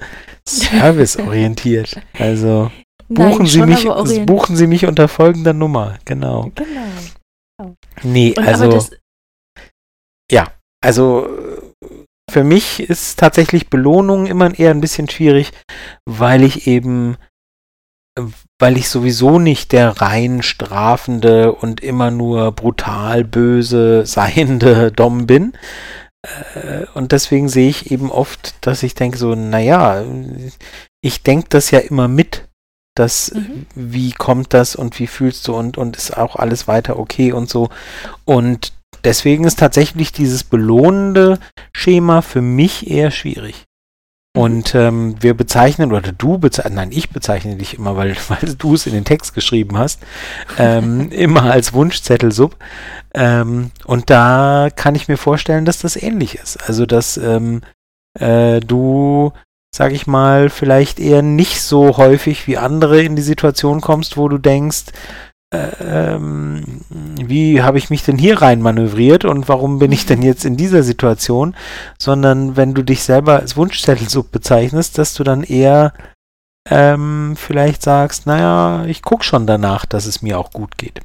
[0.49, 2.01] Serviceorientiert.
[2.19, 2.71] Also
[3.09, 3.85] buchen, Nein, Sie mich,
[4.25, 5.99] buchen Sie mich unter folgender Nummer.
[6.07, 6.53] Genau.
[6.55, 7.75] Genau.
[8.03, 8.71] Nee, Und also.
[8.71, 8.91] Das,
[10.31, 10.56] ja,
[10.87, 11.29] also
[12.31, 15.53] für mich ist tatsächlich Belohnung immer eher ein bisschen schwierig,
[16.05, 17.17] weil ich eben
[18.59, 25.53] weil ich sowieso nicht der rein strafende und immer nur brutal böse seiende Dom bin.
[26.55, 30.03] Äh, und deswegen sehe ich eben oft, dass ich denke so, naja,
[31.03, 32.49] ich denke das ja immer mit,
[32.95, 33.67] dass mhm.
[33.75, 37.51] wie kommt das und wie fühlst du und, und ist auch alles weiter okay und
[37.51, 37.69] so.
[38.25, 38.73] Und
[39.05, 41.39] deswegen ist tatsächlich dieses belohnende
[41.73, 43.67] Schema für mich eher schwierig.
[44.37, 48.75] Und ähm, wir bezeichnen, oder du bezeichnest, nein, ich bezeichne dich immer, weil, weil du
[48.75, 50.01] es in den Text geschrieben hast,
[50.59, 52.55] ähm, immer als Wunschzettel-Sub.
[53.15, 56.59] Ähm, und da kann ich mir vorstellen, dass das ähnlich ist.
[56.69, 57.63] Also, dass ähm,
[58.21, 59.33] äh, du,
[59.75, 64.29] sag ich mal, vielleicht eher nicht so häufig wie andere in die Situation kommst, wo
[64.29, 64.85] du denkst,
[65.53, 70.45] ähm, wie habe ich mich denn hier rein manövriert und warum bin ich denn jetzt
[70.45, 71.55] in dieser Situation,
[71.99, 75.93] sondern wenn du dich selber als Wunschzettelsub bezeichnest, dass du dann eher
[76.69, 81.01] ähm, vielleicht sagst, naja, ich gucke schon danach, dass es mir auch gut geht.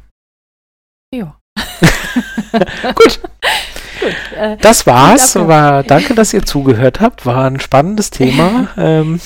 [1.13, 1.37] Ja.
[2.95, 3.19] gut.
[4.01, 5.35] Gut, äh, das war's.
[5.35, 7.25] War, danke, dass ihr zugehört habt.
[7.25, 8.69] War ein spannendes Thema.
[8.77, 9.19] ähm,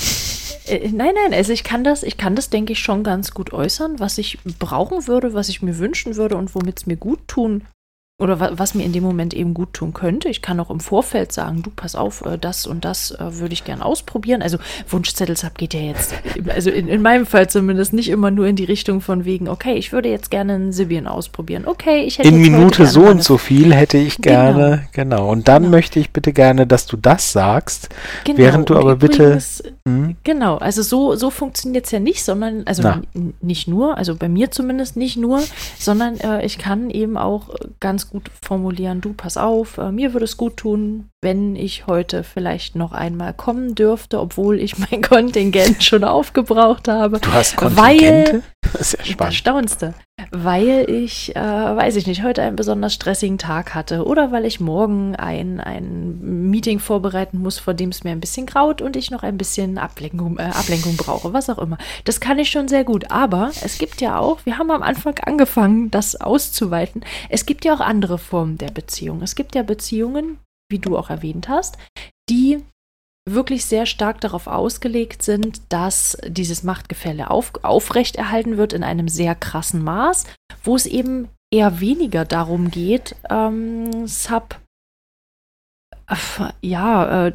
[0.67, 3.54] äh, nein, nein, also ich kann das, ich kann das, denke ich, schon ganz gut
[3.54, 7.28] äußern, was ich brauchen würde, was ich mir wünschen würde und womit es mir gut
[7.28, 7.63] tun
[8.17, 10.30] oder wa was mir in dem Moment eben gut tun könnte.
[10.30, 13.51] Ich kann auch im Vorfeld sagen, du pass auf, äh, das und das äh, würde
[13.51, 14.41] ich gern ausprobieren.
[14.41, 16.13] Also Wunschzettelsab geht ja jetzt,
[16.47, 19.73] also in, in, meinem Fall zumindest nicht immer nur in die Richtung von wegen, okay,
[19.73, 21.63] ich würde jetzt gerne ein Sibien ausprobieren.
[21.65, 25.17] Okay, ich hätte in Minute so und so viel hätte ich gerne, genau.
[25.17, 25.32] genau.
[25.32, 25.75] Und dann genau.
[25.75, 27.89] möchte ich bitte gerne, dass du das sagst,
[28.23, 28.38] genau.
[28.38, 30.15] während du aber Übrigens, bitte hm?
[30.23, 30.56] genau.
[30.56, 32.93] Also so so funktioniert es ja nicht, sondern also
[33.41, 35.41] nicht nur, also bei mir zumindest nicht nur,
[35.78, 37.49] sondern äh, ich kann eben auch
[37.82, 42.23] ganz gut formulieren, du pass auf, äh, mir würde es gut tun, wenn ich heute
[42.23, 47.19] vielleicht noch einmal kommen dürfte, obwohl ich mein Kontingent schon aufgebraucht habe.
[47.19, 48.33] Du hast Kontingente?
[48.33, 49.19] Weil, das ist ja spannend.
[49.21, 49.93] Das staunste.
[50.29, 54.59] Weil ich, äh, weiß ich nicht, heute einen besonders stressigen Tag hatte oder weil ich
[54.59, 59.09] morgen ein, ein Meeting vorbereiten muss, vor dem es mir ein bisschen graut und ich
[59.09, 61.79] noch ein bisschen Ablenkung, äh, Ablenkung brauche, was auch immer.
[62.03, 63.09] Das kann ich schon sehr gut.
[63.09, 67.73] Aber es gibt ja auch, wir haben am Anfang angefangen, das auszuweiten, es gibt ja
[67.73, 69.23] auch andere Formen der Beziehung.
[69.23, 70.38] Es gibt ja Beziehungen,
[70.69, 71.78] wie du auch erwähnt hast,
[72.30, 72.63] die
[73.28, 79.34] wirklich sehr stark darauf ausgelegt sind, dass dieses Machtgefälle auf, aufrechterhalten wird in einem sehr
[79.34, 80.25] krassen Maß,
[80.63, 84.60] wo es eben eher weniger darum geht, ähm, Sub
[86.08, 86.15] äh,
[86.62, 87.34] ja, äh,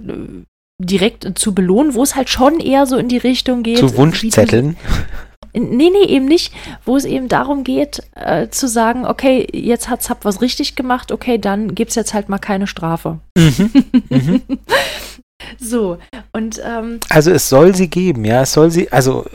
[0.80, 3.78] direkt zu belohnen, wo es halt schon eher so in die Richtung geht.
[3.78, 4.76] Zu Wunschzetteln.
[5.52, 6.52] Nee, nee, eben nicht,
[6.84, 11.12] wo es eben darum geht, äh, zu sagen, okay, jetzt hat Sub was richtig gemacht,
[11.12, 13.18] okay, dann gibt es jetzt halt mal keine Strafe.
[13.36, 13.70] Mhm.
[14.08, 14.42] Mhm.
[15.58, 15.98] so,
[16.32, 19.26] und ähm, Also es soll sie geben, ja, es soll sie, also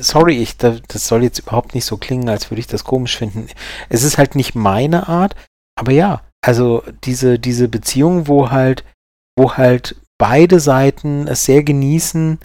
[0.00, 3.46] sorry, ich, das soll jetzt überhaupt nicht so klingen, als würde ich das komisch finden.
[3.88, 5.34] Es ist halt nicht meine Art,
[5.78, 8.84] aber ja, also diese, diese Beziehung, wo halt,
[9.38, 12.38] wo halt beide Seiten es sehr genießen,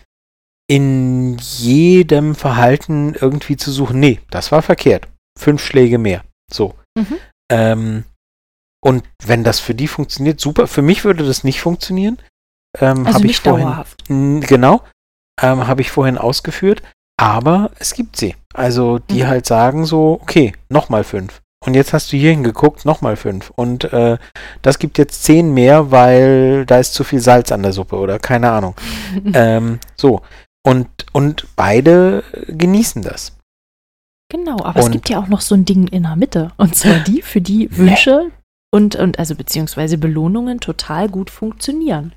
[0.68, 5.08] in jedem Verhalten irgendwie zu suchen, nee, das war verkehrt.
[5.40, 6.24] Fünf Schläge mehr.
[6.52, 6.76] So.
[6.98, 7.18] Mhm.
[7.50, 8.04] Ähm,
[8.84, 10.68] und wenn das für die funktioniert, super.
[10.68, 12.18] Für mich würde das nicht funktionieren.
[12.80, 14.04] Ähm, also nicht ich vorhin, dauerhaft.
[14.08, 14.82] Genau.
[15.42, 16.82] Ähm, Habe ich vorhin ausgeführt.
[17.20, 18.36] Aber es gibt sie.
[18.54, 19.28] Also die mhm.
[19.28, 21.42] halt sagen so, okay, nochmal fünf.
[21.66, 23.52] Und jetzt hast du hier hingeguckt, nochmal fünf.
[23.56, 24.18] Und äh,
[24.62, 28.20] das gibt jetzt zehn mehr, weil da ist zu viel Salz an der Suppe oder
[28.20, 28.76] keine Ahnung.
[29.34, 30.22] ähm, so.
[30.68, 33.38] Und, und beide genießen das.
[34.30, 36.52] Genau, aber und es gibt ja auch noch so ein Ding in der Mitte.
[36.58, 38.32] Und zwar die, für die Wünsche
[38.74, 42.14] und, und also beziehungsweise Belohnungen total gut funktionieren.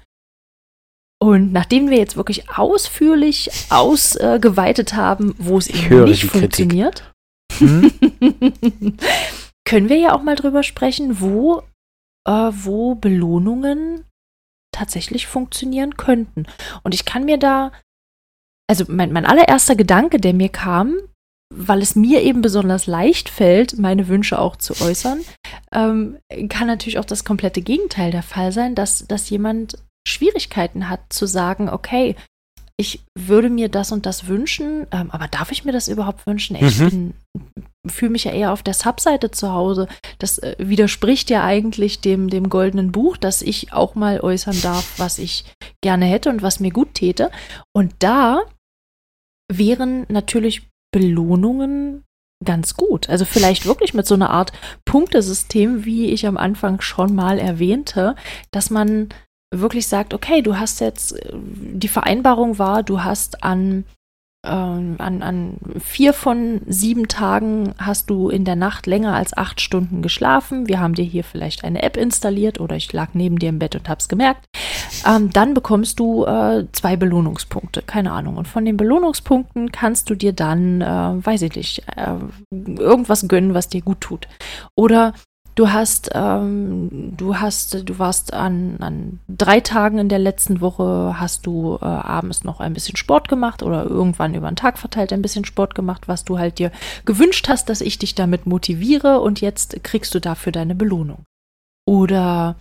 [1.23, 7.13] Und nachdem wir jetzt wirklich ausführlich ausgeweitet äh, haben, wo es eben nicht funktioniert,
[7.59, 7.93] hm?
[9.65, 11.63] können wir ja auch mal drüber sprechen, wo,
[12.27, 14.07] äh, wo Belohnungen
[14.73, 16.47] tatsächlich funktionieren könnten.
[16.83, 17.71] Und ich kann mir da
[18.71, 20.95] also mein, mein allererster Gedanke, der mir kam,
[21.53, 25.19] weil es mir eben besonders leicht fällt, meine Wünsche auch zu äußern,
[25.75, 26.19] ähm,
[26.49, 31.27] kann natürlich auch das komplette Gegenteil der Fall sein, dass, dass jemand Schwierigkeiten hat zu
[31.27, 32.15] sagen, okay,
[32.77, 36.55] ich würde mir das und das wünschen, ähm, aber darf ich mir das überhaupt wünschen?
[36.55, 37.13] Ich Mhm.
[37.89, 39.89] fühle mich ja eher auf der Subseite zu Hause.
[40.19, 44.99] Das äh, widerspricht ja eigentlich dem, dem goldenen Buch, dass ich auch mal äußern darf,
[44.99, 45.45] was ich
[45.83, 47.31] gerne hätte und was mir gut täte.
[47.75, 48.43] Und da
[49.51, 52.05] wären natürlich Belohnungen
[52.45, 53.09] ganz gut.
[53.09, 54.53] Also vielleicht wirklich mit so einer Art
[54.87, 58.17] Punktesystem, wie ich am Anfang schon mal erwähnte,
[58.51, 59.11] dass man
[59.55, 63.85] wirklich sagt, okay, du hast jetzt, äh, die Vereinbarung war, du hast an,
[64.43, 69.61] ähm, an, an vier von sieben Tagen hast du in der Nacht länger als acht
[69.61, 70.67] Stunden geschlafen.
[70.67, 73.75] Wir haben dir hier vielleicht eine App installiert oder ich lag neben dir im Bett
[73.75, 74.47] und hab's gemerkt.
[75.07, 78.37] Ähm, dann bekommst du äh, zwei Belohnungspunkte, keine Ahnung.
[78.39, 80.87] Und von den Belohnungspunkten kannst du dir dann, äh,
[81.27, 82.15] weiß ich nicht, äh,
[82.51, 84.27] irgendwas gönnen, was dir gut tut.
[84.75, 85.13] Oder
[85.61, 91.17] du hast, ähm, du hast, du warst an, an drei Tagen in der letzten Woche,
[91.19, 95.13] hast du äh, abends noch ein bisschen Sport gemacht oder irgendwann über den Tag verteilt
[95.13, 96.73] ein bisschen Sport gemacht, was du halt dir
[97.05, 101.25] gewünscht hast, dass ich dich damit motiviere und jetzt kriegst du dafür deine Belohnung.
[101.87, 102.57] Oder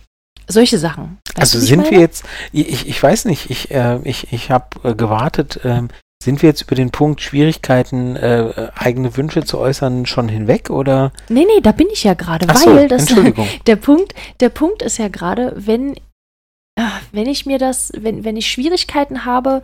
[0.46, 1.16] solche Sachen.
[1.28, 1.92] Weißt Also sind meine?
[1.92, 5.88] wir jetzt, ich, ich weiß nicht, ich, äh, ich, ich habe äh, gewartet, ähm,
[6.22, 11.12] sind wir jetzt über den Punkt Schwierigkeiten, äh, eigene Wünsche zu äußern, schon hinweg oder?
[11.28, 13.48] Nee, nee, da bin ich ja gerade, Ach so, weil das Entschuldigung.
[13.66, 15.96] der Punkt, der Punkt ist ja gerade, wenn,
[16.78, 19.62] ah, wenn ich mir das, wenn, wenn ich Schwierigkeiten habe,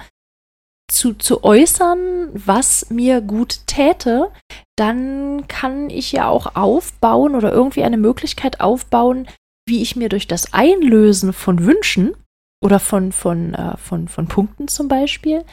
[0.89, 4.31] zu, zu äußern, was mir gut täte,
[4.77, 9.27] dann kann ich ja auch aufbauen oder irgendwie eine Möglichkeit aufbauen,
[9.69, 12.15] wie ich mir durch das Einlösen von Wünschen
[12.65, 15.45] oder von, von, äh, von, von Punkten zum Beispiel,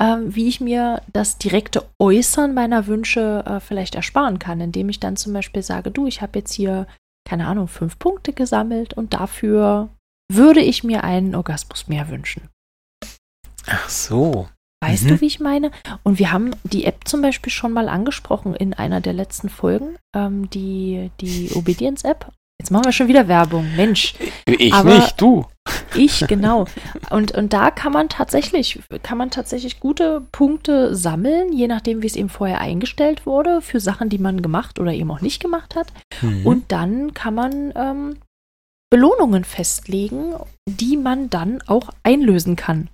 [0.00, 5.00] ähm, wie ich mir das direkte Äußern meiner Wünsche äh, vielleicht ersparen kann, indem ich
[5.00, 6.86] dann zum Beispiel sage, du, ich habe jetzt hier,
[7.28, 9.88] keine Ahnung, fünf Punkte gesammelt und dafür
[10.32, 12.48] würde ich mir einen Orgasmus mehr wünschen.
[13.66, 14.48] Ach so.
[14.82, 15.08] Weißt Mhm.
[15.08, 15.70] du, wie ich meine?
[16.04, 19.96] Und wir haben die App zum Beispiel schon mal angesprochen in einer der letzten Folgen,
[20.16, 22.32] ähm, die, die Obedience-App.
[22.60, 23.74] Jetzt machen wir schon wieder Werbung.
[23.74, 24.12] Mensch,
[24.44, 25.46] Ich Aber- nicht, du.
[25.94, 26.66] ich, genau.
[27.08, 32.06] Und, und da kann man tatsächlich, kann man tatsächlich gute Punkte sammeln, je nachdem, wie
[32.06, 35.74] es eben vorher eingestellt wurde, für Sachen, die man gemacht oder eben auch nicht gemacht
[35.74, 35.86] hat.
[36.20, 36.44] Mhm.
[36.46, 38.16] Und dann kann man ähm,
[38.90, 40.34] Belohnungen festlegen,
[40.68, 42.90] die man dann auch einlösen kann.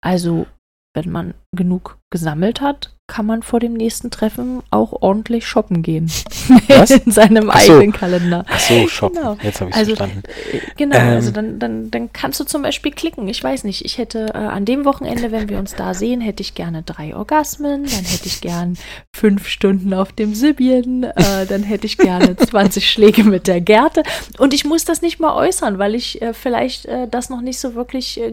[0.00, 0.46] Also,
[0.94, 6.10] wenn man genug gesammelt hat, kann man vor dem nächsten Treffen auch ordentlich shoppen gehen.
[6.68, 6.90] Was?
[6.90, 7.72] In seinem Ach so.
[7.74, 8.44] eigenen Kalender.
[8.48, 9.16] Ach so, shoppen.
[9.16, 9.36] Genau.
[9.42, 10.22] Jetzt habe ich Also, verstanden.
[10.52, 11.08] äh, Genau, Ähm.
[11.08, 13.28] also dann, dann, dann kannst du zum Beispiel klicken.
[13.28, 16.42] Ich weiß nicht, ich hätte äh, an dem Wochenende, wenn wir uns da sehen, hätte
[16.42, 18.76] ich gerne drei Orgasmen, dann hätte ich gern
[19.14, 24.02] fünf Stunden auf dem Sibien, äh, dann hätte ich gerne 20 Schläge mit der Gerte.
[24.38, 27.58] Und ich muss das nicht mal äußern, weil ich äh, vielleicht äh, das noch nicht
[27.58, 28.32] so wirklich äh,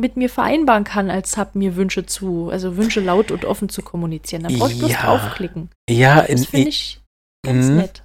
[0.00, 3.82] mit mir vereinbaren kann, als hab mir Wünsche zu, also Wünsche laut und offen zu
[3.82, 4.42] kommunizieren.
[4.44, 5.00] Dann brauche ich bloß Ja.
[5.02, 5.70] draufklicken.
[5.88, 7.00] Ja, Das finde ich
[7.46, 7.76] ganz Mhm.
[7.76, 8.02] nett.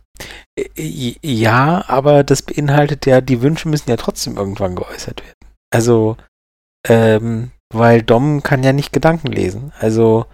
[0.78, 5.36] Ja, aber das beinhaltet ja, die Wünsche müssen ja trotzdem irgendwann geäußert werden.
[5.72, 6.18] Also,
[6.88, 9.72] ähm, weil Dom kann ja nicht Gedanken lesen.
[9.80, 10.26] Also,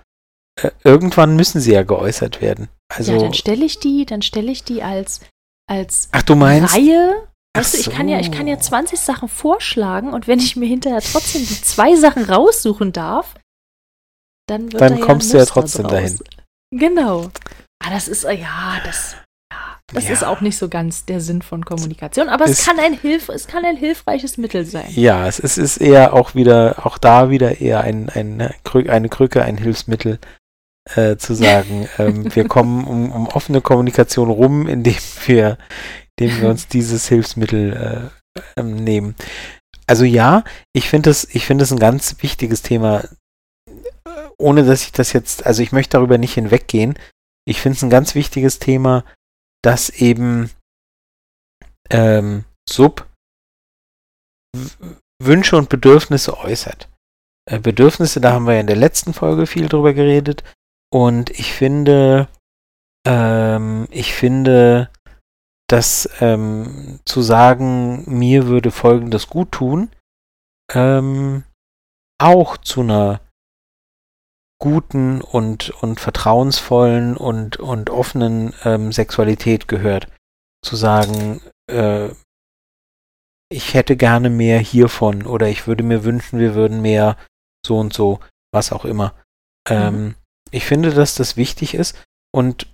[0.61, 2.69] äh, irgendwann müssen sie ja geäußert werden.
[2.91, 5.21] Also, ja, dann stelle ich die, dann stelle ich die als,
[5.69, 7.27] als ach, du meinst, Reihe.
[7.55, 8.69] Weißt du, ich kann ja, ich kann ja so.
[8.69, 13.35] 20 Sachen vorschlagen und wenn ich mir hinterher trotzdem die zwei Sachen raussuchen darf,
[14.47, 15.91] dann wird Dann da ja ein kommst du ja trotzdem draus.
[15.91, 16.19] dahin.
[16.71, 17.29] Genau.
[17.83, 19.15] Ah, das ist, ja, das,
[19.51, 19.57] ja,
[19.93, 20.11] das Ja.
[20.13, 23.29] ist auch nicht so ganz der Sinn von Kommunikation, aber es Ist- kann ein Hilf,
[23.29, 24.87] es kann ein hilfreiches Mittel sein.
[24.89, 29.09] ja, es ist, ist eher auch wieder, auch da wieder eher ein, ein, Krü- eine
[29.09, 30.19] Krücke, ein Hilfsmittel,
[30.93, 35.57] äh, zu sagen, ähm, wir kommen um, um offene Kommunikation rum, indem wir,
[36.17, 39.15] indem wir uns dieses Hilfsmittel äh, ähm, nehmen.
[39.87, 43.03] Also ja, ich finde es, ich finde es ein ganz wichtiges Thema,
[44.37, 46.97] ohne dass ich das jetzt, also ich möchte darüber nicht hinweggehen.
[47.47, 49.05] Ich finde es ein ganz wichtiges Thema,
[49.61, 50.49] dass eben
[51.91, 53.07] ähm, Sub
[55.21, 56.89] Wünsche und Bedürfnisse äußert.
[57.49, 60.43] Äh, Bedürfnisse, da haben wir ja in der letzten Folge viel drüber geredet.
[60.95, 62.29] Und ich finde,
[63.05, 64.89] ähm, ich finde,
[65.67, 69.91] dass ähm, zu sagen, mir würde Folgendes gut tun,
[70.73, 71.43] ähm,
[72.17, 73.19] auch zu einer
[74.57, 80.07] guten und, und vertrauensvollen und, und offenen ähm, Sexualität gehört.
[80.63, 82.07] Zu sagen, äh,
[83.51, 87.17] ich hätte gerne mehr hiervon oder ich würde mir wünschen, wir würden mehr
[87.65, 88.21] so und so,
[88.53, 89.13] was auch immer.
[89.67, 90.15] Ähm,
[90.55, 92.01] ich finde, dass das wichtig ist
[92.33, 92.73] und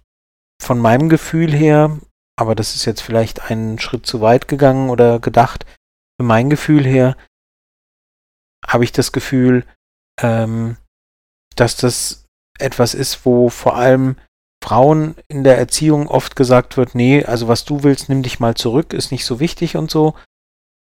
[0.62, 2.00] von meinem Gefühl her,
[2.40, 5.66] aber das ist jetzt vielleicht einen Schritt zu weit gegangen oder gedacht,
[6.20, 7.18] für mein Gefühl her
[8.68, 9.66] habe ich das Gefühl,
[10.22, 10.78] ähm,
[11.56, 12.26] dass das
[12.60, 14.16] etwas ist, wo vor allem
[14.64, 18.54] Frauen in der Erziehung oft gesagt wird, nee, also was du willst, nimm dich mal
[18.54, 20.14] zurück, ist nicht so wichtig und so.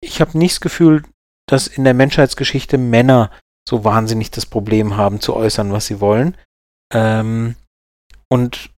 [0.03, 1.03] Ich habe nicht das Gefühl,
[1.49, 3.31] dass in der Menschheitsgeschichte Männer
[3.67, 6.37] so wahnsinnig das Problem haben zu äußern, was sie wollen.
[6.93, 7.57] Ähm,
[8.31, 8.71] und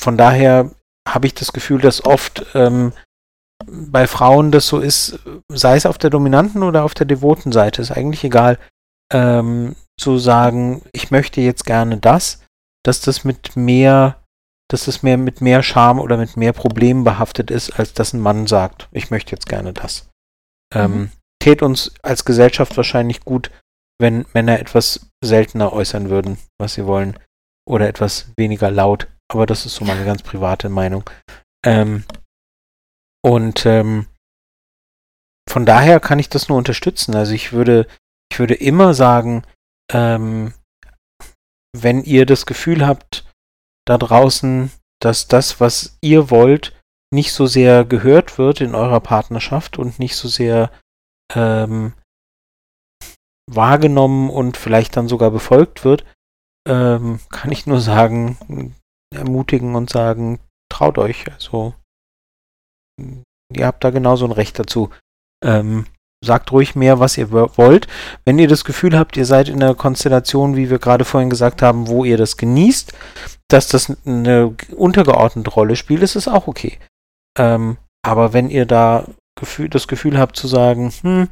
[0.00, 0.70] von daher
[1.08, 2.92] habe ich das Gefühl, dass oft ähm,
[3.66, 7.82] bei Frauen das so ist, sei es auf der dominanten oder auf der devoten Seite,
[7.82, 8.58] ist eigentlich egal,
[9.12, 12.44] ähm, zu sagen, ich möchte jetzt gerne das,
[12.84, 14.22] dass das mit mehr,
[14.70, 18.20] dass das mehr mit mehr Scham oder mit mehr Problemen behaftet ist, als dass ein
[18.20, 20.08] Mann sagt, ich möchte jetzt gerne das.
[20.74, 20.96] Ähm, mhm.
[20.96, 21.10] Ähm,
[21.42, 23.50] tät uns als Gesellschaft wahrscheinlich gut,
[24.00, 27.18] wenn Männer etwas seltener äußern würden, was sie wollen,
[27.68, 29.08] oder etwas weniger laut.
[29.32, 31.08] Aber das ist so meine ganz private Meinung.
[31.64, 32.04] Ähm,
[33.24, 34.06] und ähm,
[35.48, 37.14] von daher kann ich das nur unterstützen.
[37.14, 37.86] Also ich würde,
[38.30, 39.44] ich würde immer sagen,
[39.92, 40.52] ähm,
[41.76, 43.24] wenn ihr das Gefühl habt,
[43.86, 46.78] da draußen, dass das, was ihr wollt,
[47.12, 50.70] nicht so sehr gehört wird in eurer Partnerschaft und nicht so sehr
[51.34, 51.94] ähm,
[53.50, 56.04] wahrgenommen und vielleicht dann sogar befolgt wird,
[56.66, 58.74] ähm, kann ich nur sagen,
[59.14, 60.38] ermutigen und sagen,
[60.70, 61.30] traut euch.
[61.32, 61.74] Also
[63.52, 64.90] ihr habt da genauso ein Recht dazu.
[65.44, 65.86] Ähm,
[66.24, 67.86] sagt ruhig mehr, was ihr wollt.
[68.24, 71.62] Wenn ihr das Gefühl habt, ihr seid in einer Konstellation, wie wir gerade vorhin gesagt
[71.62, 72.92] haben, wo ihr das genießt,
[73.48, 76.78] dass das eine untergeordnete Rolle spielt, ist es auch okay.
[77.38, 79.06] Ähm, aber wenn ihr da
[79.38, 81.28] Gefühl, das Gefühl habt zu sagen, hm,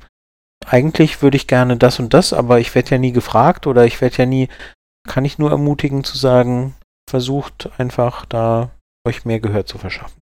[0.66, 4.00] eigentlich würde ich gerne das und das, aber ich werde ja nie gefragt oder ich
[4.00, 4.48] werde ja nie,
[5.08, 6.74] kann ich nur ermutigen zu sagen,
[7.08, 8.70] versucht einfach da
[9.06, 10.20] euch mehr Gehör zu verschaffen.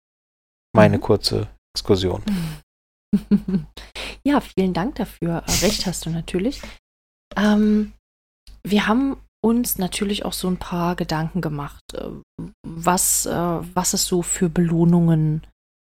[0.74, 1.03] Meine mhm.
[1.03, 2.22] kurze Exkursion.
[4.27, 5.45] Ja, vielen Dank dafür.
[5.47, 6.61] Äh, recht hast du natürlich.
[7.37, 7.93] Ähm,
[8.64, 12.11] wir haben uns natürlich auch so ein paar Gedanken gemacht, äh,
[12.66, 15.47] was, äh, was es so für Belohnungen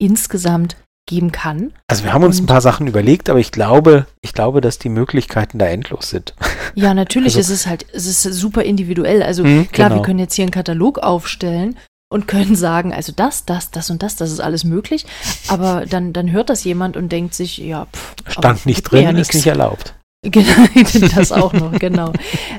[0.03, 1.73] insgesamt geben kann.
[1.87, 4.89] Also wir haben uns ein paar Sachen überlegt, aber ich glaube, ich glaube, dass die
[4.89, 6.35] Möglichkeiten da endlos sind.
[6.79, 9.23] Ja, natürlich also, ist es halt, es ist super individuell.
[9.23, 10.01] Also mh, klar, genau.
[10.01, 11.79] wir können jetzt hier einen Katalog aufstellen
[12.13, 15.07] und können sagen, also das, das, das und das, das ist alles möglich.
[15.49, 19.11] Aber dann, dann hört das jemand und denkt sich, ja, pff, stand nicht drin, ja
[19.13, 19.95] ist nicht erlaubt.
[20.23, 20.67] Genau,
[21.15, 22.13] das auch noch, genau.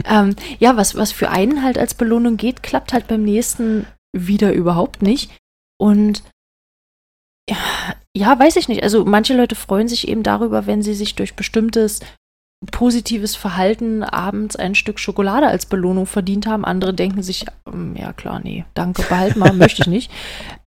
[0.10, 3.86] ähm, ja, was, was für einen halt als Belohnung geht, klappt halt beim nächsten
[4.16, 5.32] wieder überhaupt nicht.
[5.78, 6.24] Und
[7.50, 7.58] ja,
[8.18, 8.84] ja, weiß ich nicht.
[8.84, 12.00] Also manche Leute freuen sich eben darüber, wenn sie sich durch bestimmtes
[12.72, 16.66] positives Verhalten abends ein Stück Schokolade als Belohnung verdient haben.
[16.66, 20.12] Andere denken sich, ähm, ja klar, nee, danke, behalt mal, möchte ich nicht.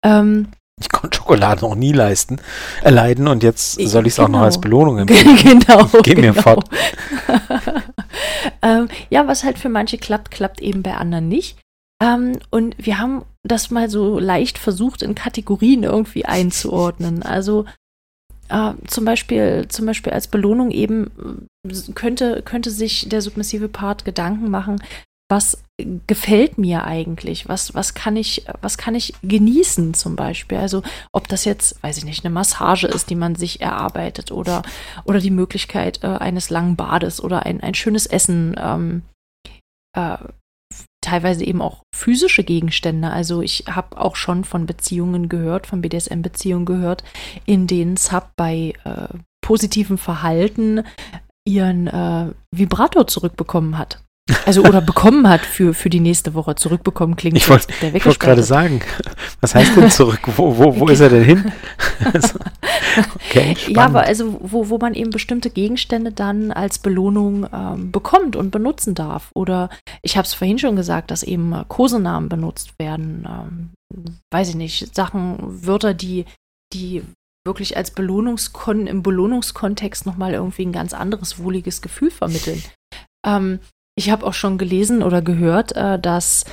[0.05, 0.49] Ähm,
[0.81, 2.41] ich konnte Schokolade noch nie leisten,
[2.83, 4.29] erleiden und jetzt soll ich es genau.
[4.29, 4.63] auch noch als genau.
[4.63, 5.37] Belohnung empfehlen.
[5.37, 5.91] genau.
[6.05, 6.29] Geh genau.
[6.29, 6.71] mir fort.
[8.63, 11.59] ähm, ja, was halt für manche klappt, klappt eben bei anderen nicht.
[12.03, 17.23] Ähm, und wir haben das mal so leicht versucht, in Kategorien irgendwie einzuordnen.
[17.23, 17.67] Also
[18.49, 24.05] äh, zum Beispiel, zum Beispiel als Belohnung eben äh, könnte, könnte sich der submissive Part
[24.05, 24.83] Gedanken machen,
[25.31, 25.63] was
[26.09, 27.49] gefällt mir eigentlich?
[27.49, 30.59] Was, was kann ich, was kann ich genießen zum Beispiel?
[30.59, 30.83] Also,
[31.13, 34.63] ob das jetzt, weiß ich nicht, eine Massage ist, die man sich erarbeitet oder,
[35.05, 39.03] oder die Möglichkeit äh, eines langen Bades oder ein, ein schönes Essen, ähm,
[39.97, 40.19] äh,
[41.01, 43.11] teilweise eben auch physische Gegenstände.
[43.11, 47.05] Also ich habe auch schon von Beziehungen gehört, von BDSM-Beziehungen gehört,
[47.47, 50.83] in denen Sub bei äh, positivem Verhalten
[51.47, 54.03] ihren äh, Vibrator zurückbekommen hat.
[54.47, 56.55] Also oder bekommen hat für, für die nächste Woche.
[56.55, 58.81] Zurückbekommen klingt ich wollt, der Ich wollte gerade sagen,
[59.41, 60.21] was heißt denn zurück?
[60.37, 61.53] Wo, wo, wo ist er denn hin?
[63.15, 68.37] okay, ja, aber also wo, wo man eben bestimmte Gegenstände dann als Belohnung ähm, bekommt
[68.37, 69.31] und benutzen darf.
[69.35, 69.71] Oder
[70.03, 73.27] ich habe es vorhin schon gesagt, dass eben äh, Kosenamen benutzt werden.
[73.29, 73.71] Ähm,
[74.33, 76.25] weiß ich nicht, Sachen, Wörter, die,
[76.73, 77.03] die
[77.45, 82.63] wirklich als Belohnungskon im Belohnungskontext nochmal irgendwie ein ganz anderes, wohliges Gefühl vermitteln.
[83.27, 83.61] Ähm,
[84.01, 86.47] ich habe auch schon gelesen oder gehört, äh, dass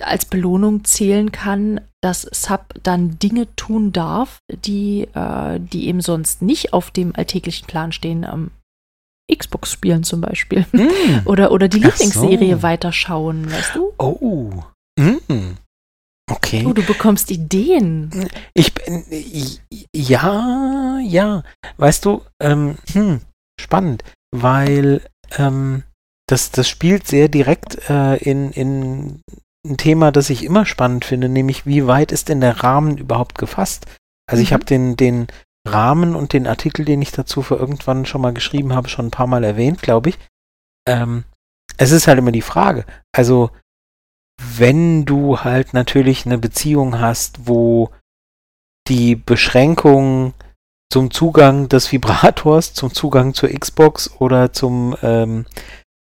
[0.00, 6.42] als Belohnung zählen kann, dass Sub dann Dinge tun darf, die, äh, die eben sonst
[6.42, 8.24] nicht auf dem alltäglichen Plan stehen.
[8.30, 8.50] Ähm,
[9.34, 10.66] Xbox spielen zum Beispiel.
[10.72, 10.88] Mm.
[11.24, 12.62] oder, oder die Lieblingsserie so.
[12.62, 13.92] weiterschauen, weißt du?
[13.98, 14.50] Oh.
[14.98, 15.56] Mm.
[16.30, 16.64] Okay.
[16.66, 18.28] Oh, du bekommst Ideen.
[18.52, 19.04] Ich bin.
[19.94, 21.42] Ja, ja.
[21.78, 23.22] Weißt du, ähm, hm,
[23.58, 25.02] spannend, weil
[25.38, 25.84] ähm,
[26.32, 29.20] das, das spielt sehr direkt äh, in, in
[29.66, 33.36] ein Thema, das ich immer spannend finde, nämlich wie weit ist denn der Rahmen überhaupt
[33.36, 33.84] gefasst?
[34.26, 34.44] Also mhm.
[34.44, 35.26] ich habe den, den
[35.68, 39.10] Rahmen und den Artikel, den ich dazu für irgendwann schon mal geschrieben habe, schon ein
[39.10, 40.18] paar Mal erwähnt, glaube ich.
[40.88, 41.24] Ähm,
[41.76, 42.86] es ist halt immer die Frage.
[43.14, 43.50] Also
[44.56, 47.90] wenn du halt natürlich eine Beziehung hast, wo
[48.88, 50.32] die Beschränkung
[50.90, 55.44] zum Zugang des Vibrators, zum Zugang zur Xbox oder zum ähm,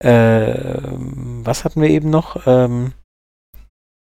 [0.04, 0.80] äh,
[1.44, 2.48] was hatten wir eben noch?
[2.48, 2.94] Ähm,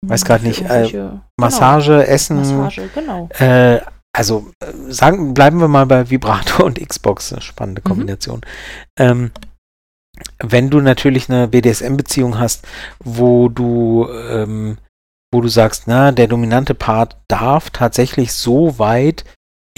[0.05, 0.61] weiß gerade nicht.
[0.61, 2.03] Äh, Massage, genau.
[2.03, 2.37] Essen.
[2.37, 3.29] Massage, genau.
[3.39, 3.81] Äh,
[4.15, 4.51] also
[4.87, 7.87] sagen, bleiben wir mal bei Vibrator und Xbox, spannende mhm.
[7.87, 8.39] Kombination.
[8.39, 9.03] Mhm.
[9.03, 9.31] Ähm,
[10.39, 12.67] wenn du natürlich eine BDSM-Beziehung hast,
[12.99, 14.77] wo du ähm,
[15.31, 19.25] wo du sagst, na, der dominante Part darf tatsächlich so weit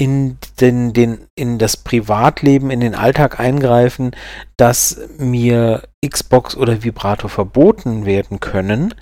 [0.02, 4.16] in, den, den, in das Privatleben, in den Alltag eingreifen,
[4.58, 8.96] dass mir Xbox oder Vibrator verboten werden können,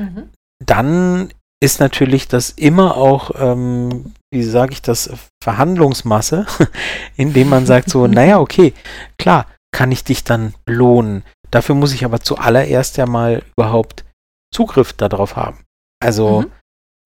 [0.00, 0.30] mhm.
[0.58, 1.32] dann
[1.62, 5.08] ist natürlich das immer auch, ähm, wie sage ich das,
[5.40, 6.46] Verhandlungsmasse,
[7.16, 8.74] indem man sagt so, naja, okay,
[9.20, 11.22] klar, kann ich dich dann belohnen.
[11.52, 14.04] Dafür muss ich aber zuallererst ja mal überhaupt
[14.52, 15.62] Zugriff darauf haben.
[16.02, 16.50] Also, mhm.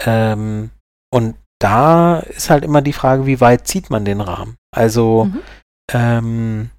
[0.07, 0.71] ähm,
[1.13, 1.35] und
[1.65, 4.57] da ist halt immer die Frage, wie weit zieht man den Rahmen?
[4.71, 5.41] Also, mhm.
[5.93, 6.71] ähm,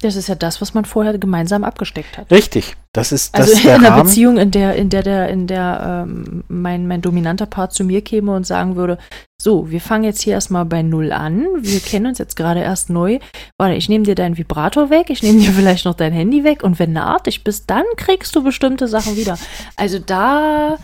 [0.00, 2.30] das ist ja das, was man vorher gemeinsam abgesteckt hat.
[2.30, 6.06] Richtig, das ist das also in einer Beziehung, in der in der der in der
[6.08, 8.96] ähm, mein mein dominanter Part zu mir käme und sagen würde,
[9.38, 11.46] so, wir fangen jetzt hier erstmal bei null an.
[11.58, 13.18] Wir kennen uns jetzt gerade erst neu.
[13.58, 16.62] Warte, ich nehme dir deinen Vibrator weg, ich nehme dir vielleicht noch dein Handy weg
[16.62, 19.38] und wenn du artig bist, dann kriegst du bestimmte Sachen wieder.
[19.76, 20.78] Also da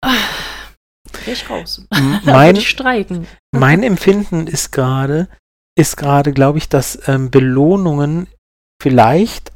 [0.00, 0.55] ach,
[1.32, 1.86] ich raus.
[2.24, 3.26] Mein, streiken.
[3.52, 5.28] Mein Empfinden ist gerade,
[5.78, 8.28] ist gerade, glaube ich, dass ähm, Belohnungen
[8.80, 9.52] vielleicht,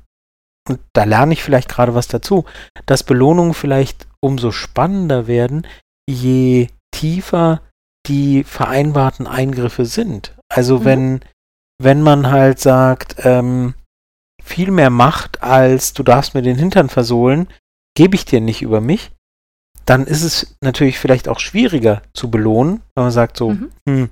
[0.68, 2.44] und da lerne ich vielleicht gerade was dazu,
[2.86, 5.66] dass Belohnungen vielleicht umso spannender werden,
[6.08, 7.62] je tiefer
[8.06, 10.34] die vereinbarten Eingriffe sind.
[10.48, 10.84] Also mhm.
[10.84, 11.20] wenn,
[11.80, 13.74] wenn man halt sagt, ähm,
[14.42, 17.48] viel mehr Macht als du darfst mir den Hintern versohlen,
[17.96, 19.12] gebe ich dir nicht über mich,
[19.84, 23.70] dann ist es natürlich vielleicht auch schwieriger zu belohnen, wenn man sagt so, mhm.
[23.88, 24.10] hm,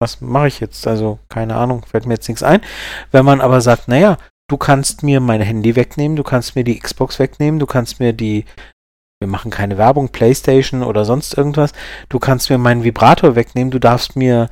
[0.00, 0.86] was mache ich jetzt?
[0.86, 2.60] Also, keine Ahnung, fällt mir jetzt nichts ein.
[3.12, 6.78] Wenn man aber sagt, naja, du kannst mir mein Handy wegnehmen, du kannst mir die
[6.78, 8.44] Xbox wegnehmen, du kannst mir die,
[9.20, 11.72] wir machen keine Werbung, Playstation oder sonst irgendwas,
[12.08, 14.50] du kannst mir meinen Vibrator wegnehmen, du darfst mir,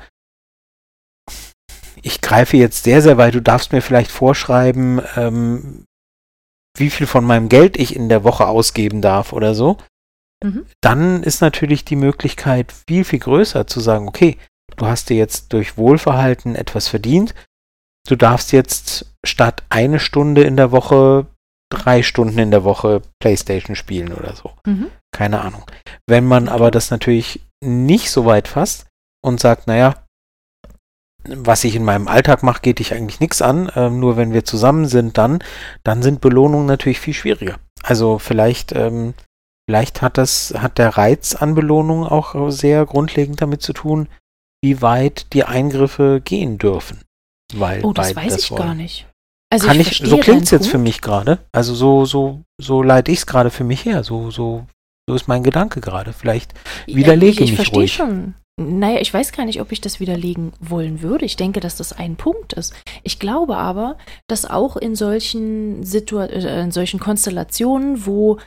[2.00, 5.84] ich greife jetzt sehr, sehr weit, du darfst mir vielleicht vorschreiben, ähm,
[6.78, 9.76] wie viel von meinem Geld ich in der Woche ausgeben darf oder so.
[10.42, 10.66] Mhm.
[10.80, 14.38] Dann ist natürlich die Möglichkeit viel, viel größer zu sagen, okay,
[14.76, 17.34] du hast dir jetzt durch Wohlverhalten etwas verdient.
[18.08, 21.26] Du darfst jetzt statt eine Stunde in der Woche
[21.70, 24.52] drei Stunden in der Woche Playstation spielen oder so.
[24.66, 24.90] Mhm.
[25.12, 25.64] Keine Ahnung.
[26.06, 28.86] Wenn man aber das natürlich nicht so weit fasst
[29.22, 30.04] und sagt, naja,
[31.24, 33.70] was ich in meinem Alltag mache, geht dich eigentlich nichts an.
[33.76, 35.44] Ähm, nur wenn wir zusammen sind, dann,
[35.84, 37.58] dann sind Belohnungen natürlich viel schwieriger.
[37.82, 39.14] Also vielleicht, ähm,
[39.68, 44.08] vielleicht hat das, hat der Reiz an Belohnungen auch sehr grundlegend damit zu tun,
[44.62, 47.02] wie weit die Eingriffe gehen dürfen.
[47.54, 48.62] Weil oh, das weiß das ich wollen.
[48.62, 49.06] gar nicht.
[49.52, 51.38] Also Kann ich, ich so klingt es jetzt für mich gerade.
[51.52, 54.04] Also so, so, so leite ich es gerade für mich her.
[54.04, 54.66] So, so,
[55.08, 56.12] so ist mein Gedanke gerade.
[56.12, 56.54] Vielleicht
[56.86, 57.92] widerlege ja, ich, ich mich ruhig.
[57.92, 58.34] Schon.
[58.60, 61.24] Naja, ich weiß gar nicht, ob ich das widerlegen wollen würde.
[61.24, 62.74] Ich denke, dass das ein Punkt ist.
[63.02, 63.96] Ich glaube aber,
[64.28, 68.38] dass auch in solchen Situationen, äh, in solchen Konstellationen, wo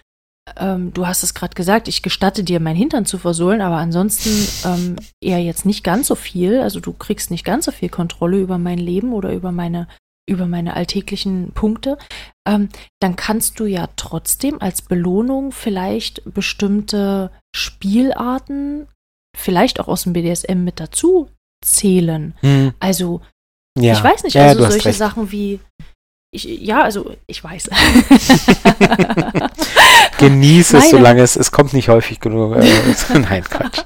[0.57, 4.29] ähm, du hast es gerade gesagt, ich gestatte dir, mein Hintern zu versohlen, aber ansonsten
[4.65, 6.59] ähm, eher jetzt nicht ganz so viel.
[6.59, 9.87] Also du kriegst nicht ganz so viel Kontrolle über mein Leben oder über meine
[10.25, 11.97] über meine alltäglichen Punkte,
[12.47, 12.69] ähm,
[13.01, 18.87] dann kannst du ja trotzdem als Belohnung vielleicht bestimmte Spielarten,
[19.37, 21.29] vielleicht auch aus dem BDSM mit dazu
[21.61, 22.35] zählen.
[22.39, 22.73] Hm.
[22.79, 23.21] Also,
[23.77, 23.93] ja.
[23.93, 24.97] ich weiß nicht, also ja, solche recht.
[24.97, 25.59] Sachen wie
[26.33, 27.69] ich, ja, also ich weiß.
[30.17, 32.55] Genieße es, solange es, es kommt nicht häufig genug.
[32.55, 32.65] Äh,
[33.13, 33.83] nein, Quatsch.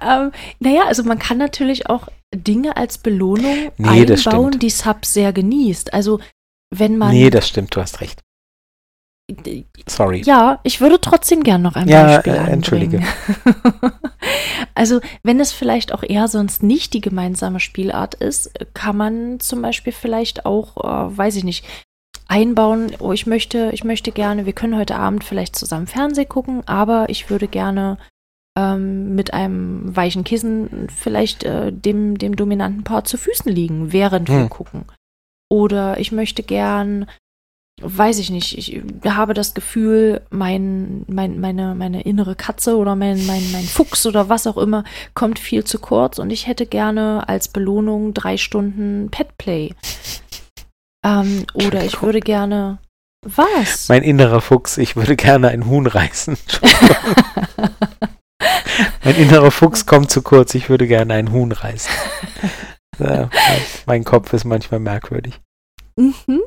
[0.00, 0.30] ähm,
[0.60, 5.92] naja, also man kann natürlich auch Dinge als Belohnung nee, einbauen, die Sub sehr genießt.
[5.92, 6.20] Also
[6.70, 7.10] wenn man.
[7.10, 8.20] Nee, das stimmt, du hast recht.
[9.86, 10.22] Sorry.
[10.22, 13.02] Ja, ich würde trotzdem gern noch ein ja, Beispiel äh, Entschuldige.
[14.74, 19.62] also, wenn es vielleicht auch eher sonst nicht die gemeinsame Spielart ist, kann man zum
[19.62, 21.64] Beispiel vielleicht auch, äh, weiß ich nicht,
[22.28, 26.62] einbauen, oh, ich möchte, ich möchte gerne, wir können heute Abend vielleicht zusammen Fernsehen gucken,
[26.66, 27.98] aber ich würde gerne
[28.56, 34.28] ähm, mit einem weichen Kissen vielleicht äh, dem, dem dominanten Part zu Füßen liegen, während
[34.28, 34.36] hm.
[34.36, 34.84] wir gucken.
[35.48, 37.06] Oder ich möchte gern
[37.80, 43.24] weiß ich nicht, ich habe das Gefühl, mein, mein, meine, meine innere Katze oder mein,
[43.26, 47.28] mein, mein Fuchs oder was auch immer kommt viel zu kurz und ich hätte gerne
[47.28, 49.74] als Belohnung drei Stunden Petplay.
[51.04, 52.78] Ähm, oder ich würde gerne.
[53.26, 53.88] Was?
[53.88, 56.38] Mein innerer Fuchs, ich würde gerne ein Huhn reißen.
[59.04, 61.92] mein innerer Fuchs kommt zu kurz, ich würde gerne ein Huhn reißen.
[63.86, 65.40] Mein Kopf ist manchmal merkwürdig.
[65.96, 66.42] Mhm.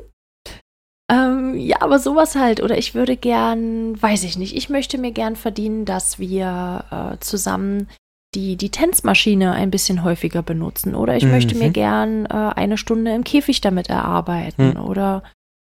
[1.10, 2.62] Ähm, ja, aber sowas halt.
[2.62, 7.18] Oder ich würde gern, weiß ich nicht, ich möchte mir gern verdienen, dass wir äh,
[7.20, 7.88] zusammen
[8.34, 10.94] die, die Tänzmaschine ein bisschen häufiger benutzen.
[10.94, 11.30] Oder ich mhm.
[11.30, 11.72] möchte mir mhm.
[11.72, 14.70] gern äh, eine Stunde im Käfig damit erarbeiten.
[14.70, 14.84] Mhm.
[14.84, 15.22] Oder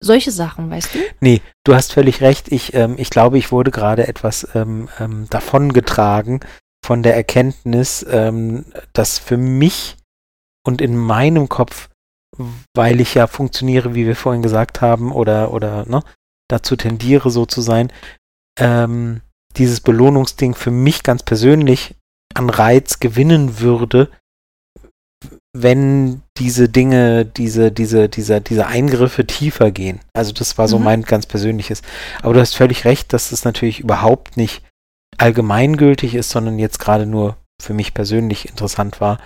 [0.03, 0.99] solche Sachen, weißt du?
[1.21, 2.51] Nee, du hast völlig recht.
[2.53, 6.41] Ich, ähm, ich glaube, ich wurde gerade etwas ähm, ähm, davongetragen
[6.85, 9.97] von der Erkenntnis, ähm, dass für mich
[10.65, 11.89] und in meinem Kopf
[12.75, 16.03] weil ich ja funktioniere, wie wir vorhin gesagt haben, oder, oder ne,
[16.49, 17.93] dazu tendiere, so zu sein,
[18.59, 19.21] ähm,
[19.57, 21.95] dieses Belohnungsding für mich ganz persönlich
[22.35, 24.11] an Reiz gewinnen würde,
[25.55, 30.01] wenn diese Dinge, diese, diese, diese, diese Eingriffe tiefer gehen.
[30.15, 30.85] Also das war so mhm.
[30.85, 31.83] mein ganz persönliches.
[32.23, 34.63] Aber du hast völlig recht, dass es natürlich überhaupt nicht
[35.19, 39.19] allgemeingültig ist, sondern jetzt gerade nur für mich persönlich interessant war,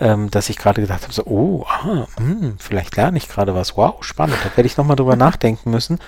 [0.00, 3.54] ähm, dass ich gerade gedacht habe, so, oh, ah, mh, hm, vielleicht lerne ich gerade
[3.54, 3.76] was.
[3.76, 4.36] Wow, spannend.
[4.42, 5.98] Da werde ich nochmal drüber nachdenken müssen.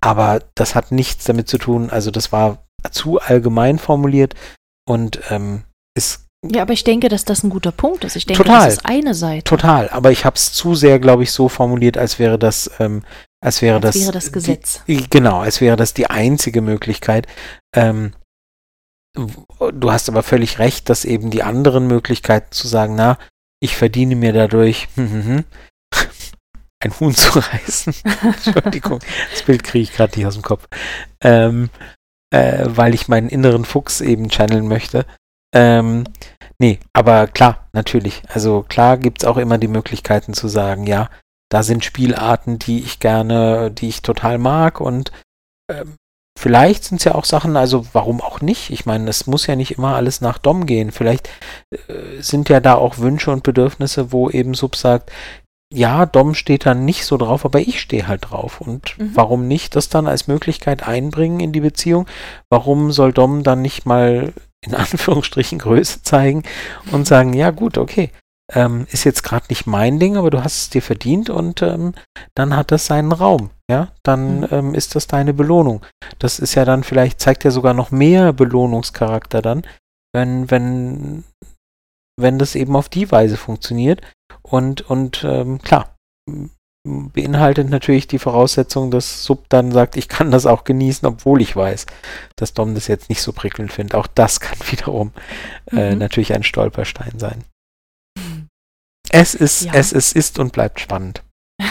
[0.00, 1.90] Aber das hat nichts damit zu tun.
[1.90, 4.34] Also das war zu allgemein formuliert
[4.88, 5.64] und ähm,
[5.96, 8.16] ist ja, aber ich denke, dass das ein guter Punkt ist.
[8.16, 9.44] Ich denke, total, das ist eine Seite.
[9.44, 13.04] Total, aber ich habe es zu sehr, glaube ich, so formuliert, als wäre das, ähm,
[13.40, 14.82] als wäre als das, wäre das Gesetz.
[14.88, 17.28] Die, genau, als wäre das die einzige Möglichkeit.
[17.76, 18.14] Ähm,
[19.14, 23.18] du hast aber völlig recht, dass eben die anderen Möglichkeiten zu sagen, na,
[23.62, 25.44] ich verdiene mir dadurch ein
[27.00, 27.94] Huhn zu reißen.
[28.22, 28.98] Entschuldigung,
[29.30, 30.66] das Bild kriege ich gerade nicht aus dem Kopf.
[31.22, 31.70] Ähm,
[32.30, 35.06] äh, weil ich meinen inneren Fuchs eben channeln möchte.
[35.54, 36.04] Ähm,
[36.58, 38.22] nee, aber klar, natürlich.
[38.28, 41.08] Also klar gibt es auch immer die Möglichkeiten zu sagen, ja,
[41.50, 45.12] da sind Spielarten, die ich gerne, die ich total mag und
[45.70, 45.96] ähm,
[46.42, 48.70] Vielleicht sind es ja auch Sachen, also warum auch nicht?
[48.70, 50.90] Ich meine, es muss ja nicht immer alles nach Dom gehen.
[50.90, 51.28] Vielleicht
[51.70, 55.12] äh, sind ja da auch Wünsche und Bedürfnisse, wo eben Sub sagt,
[55.72, 58.60] ja, Dom steht dann nicht so drauf, aber ich stehe halt drauf.
[58.60, 59.12] Und mhm.
[59.14, 62.08] warum nicht das dann als Möglichkeit einbringen in die Beziehung?
[62.50, 64.32] Warum soll Dom dann nicht mal
[64.66, 66.42] in Anführungsstrichen Größe zeigen
[66.90, 68.10] und sagen, ja gut, okay,
[68.52, 71.94] ähm, ist jetzt gerade nicht mein Ding, aber du hast es dir verdient und ähm,
[72.34, 73.50] dann hat das seinen Raum.
[73.72, 74.48] Ja, dann mhm.
[74.50, 75.80] ähm, ist das deine Belohnung.
[76.18, 79.62] Das ist ja dann vielleicht, zeigt ja sogar noch mehr Belohnungscharakter dann,
[80.14, 81.24] wenn, wenn,
[82.20, 84.02] wenn das eben auf die Weise funktioniert.
[84.42, 85.96] Und, und ähm, klar,
[86.84, 91.56] beinhaltet natürlich die Voraussetzung, dass Sub dann sagt, ich kann das auch genießen, obwohl ich
[91.56, 91.86] weiß,
[92.36, 93.94] dass Dom das jetzt nicht so prickelnd findet.
[93.94, 95.12] Auch das kann wiederum
[95.70, 95.98] äh, mhm.
[95.98, 97.44] natürlich ein Stolperstein sein.
[99.08, 99.72] Es ist, ja.
[99.72, 101.22] es, es ist und bleibt spannend.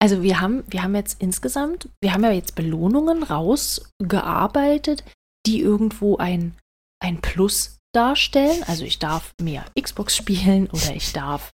[0.00, 5.02] Also wir haben, wir haben jetzt insgesamt, wir haben ja jetzt Belohnungen rausgearbeitet,
[5.46, 6.54] die irgendwo ein,
[7.02, 8.62] ein Plus darstellen.
[8.66, 11.50] Also ich darf mehr Xbox spielen oder ich darf,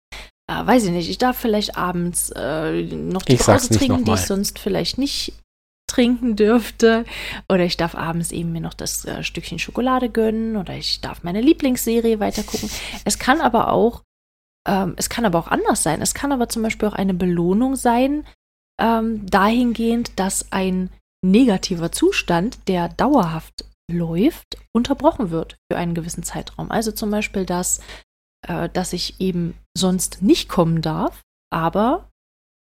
[0.50, 4.20] äh, weiß ich nicht, ich darf vielleicht abends äh, noch die Brause trinken, die ich
[4.20, 5.32] sonst vielleicht nicht
[5.88, 7.04] trinken dürfte.
[7.48, 11.24] Oder ich darf abends eben mir noch das äh, Stückchen Schokolade gönnen oder ich darf
[11.24, 12.70] meine Lieblingsserie weitergucken.
[13.04, 14.02] Es kann aber auch
[14.68, 16.02] ähm, es kann aber auch anders sein.
[16.02, 18.26] Es kann aber zum Beispiel auch eine Belohnung sein,
[18.80, 20.90] ähm, dahingehend, dass ein
[21.24, 26.70] negativer Zustand, der dauerhaft läuft, unterbrochen wird für einen gewissen Zeitraum.
[26.70, 27.80] Also zum Beispiel, dass,
[28.46, 32.10] äh, dass ich eben sonst nicht kommen darf, aber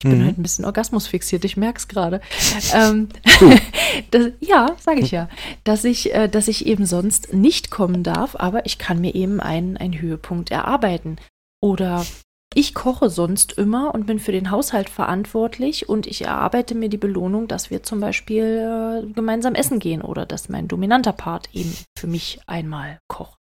[0.04, 0.26] ich bin mhm.
[0.26, 2.22] halt ein bisschen orgasmusfixiert, ich merke es gerade.
[2.76, 3.10] ähm,
[4.40, 5.28] ja, sage ich ja.
[5.64, 9.40] Dass ich, äh, dass ich eben sonst nicht kommen darf, aber ich kann mir eben
[9.40, 11.18] einen, einen Höhepunkt erarbeiten.
[11.62, 12.06] Oder
[12.54, 16.98] ich koche sonst immer und bin für den Haushalt verantwortlich und ich erarbeite mir die
[16.98, 21.76] Belohnung, dass wir zum Beispiel äh, gemeinsam essen gehen oder dass mein dominanter Part eben
[21.98, 23.38] für mich einmal kocht.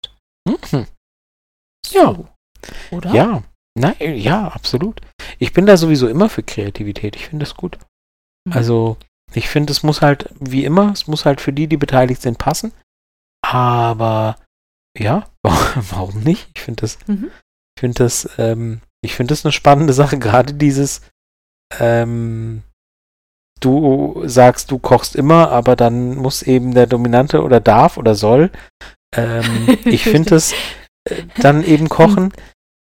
[0.47, 0.87] Mhm.
[1.85, 1.99] So.
[1.99, 2.17] Ja.
[2.93, 3.15] Oder?
[3.15, 3.43] Ja.
[3.79, 5.01] Nein, ja, absolut.
[5.39, 7.17] Ich bin da sowieso immer für Kreativität.
[7.17, 7.79] Ich finde das gut.
[8.45, 8.53] Mhm.
[8.53, 8.97] Also,
[9.33, 12.39] ich finde, es muss halt, wie immer, es muss halt für die, die beteiligt sind,
[12.39, 12.73] passen.
[13.43, 14.37] Aber
[14.99, 16.51] ja, warum nicht?
[16.55, 17.31] Ich finde das, mhm
[17.81, 21.01] finde das, ähm, ich finde das eine spannende Sache, gerade dieses,
[21.79, 22.63] ähm,
[23.61, 28.51] du sagst, du kochst immer, aber dann muss eben der Dominante oder darf oder soll.
[29.17, 30.53] Ähm, ich finde das
[31.09, 32.33] äh, dann eben kochen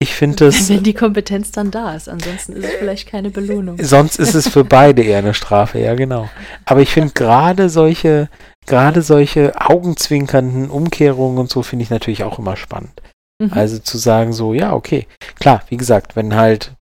[0.03, 0.69] Ich finde das.
[0.69, 3.83] Wenn die Kompetenz dann da ist, ansonsten ist es vielleicht keine Belohnung.
[3.83, 6.29] Sonst ist es für beide eher eine Strafe, ja, genau.
[6.65, 8.29] Aber ich finde gerade solche,
[8.67, 13.03] gerade solche augenzwinkernden Umkehrungen und so finde ich natürlich auch immer spannend.
[13.41, 13.53] Mhm.
[13.53, 15.07] Also zu sagen so, ja, okay.
[15.36, 16.74] Klar, wie gesagt, wenn halt,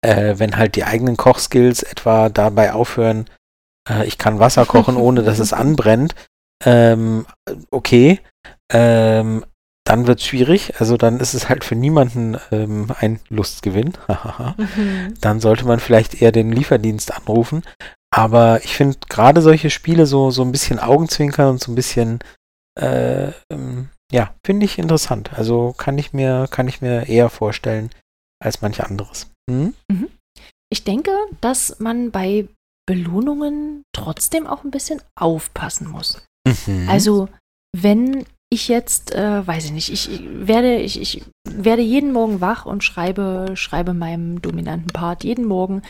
[0.00, 3.26] äh, wenn halt die eigenen Kochskills etwa dabei aufhören,
[3.88, 6.14] äh, ich kann Wasser kochen, ohne dass es anbrennt,
[6.64, 7.26] ähm,
[7.70, 8.20] okay.
[8.72, 9.44] Ähm,
[9.84, 10.74] dann wird es schwierig.
[10.78, 13.94] Also dann ist es halt für niemanden ähm, ein Lustgewinn.
[14.56, 15.14] mhm.
[15.20, 17.62] Dann sollte man vielleicht eher den Lieferdienst anrufen.
[18.14, 22.20] Aber ich finde gerade solche Spiele so, so ein bisschen Augenzwinkern und so ein bisschen,
[22.78, 23.71] äh, ähm,
[24.12, 25.32] ja, finde ich interessant.
[25.34, 27.90] Also kann ich mir, kann ich mir eher vorstellen
[28.40, 29.30] als manch anderes.
[29.50, 29.74] Hm?
[29.90, 30.08] Mhm.
[30.70, 32.48] Ich denke, dass man bei
[32.86, 36.24] Belohnungen trotzdem auch ein bisschen aufpassen muss.
[36.46, 36.88] Mhm.
[36.88, 37.28] Also,
[37.76, 42.66] wenn ich jetzt, äh, weiß ich nicht, ich werde, ich, ich werde jeden Morgen wach
[42.66, 45.82] und schreibe, schreibe meinem dominanten Part jeden Morgen,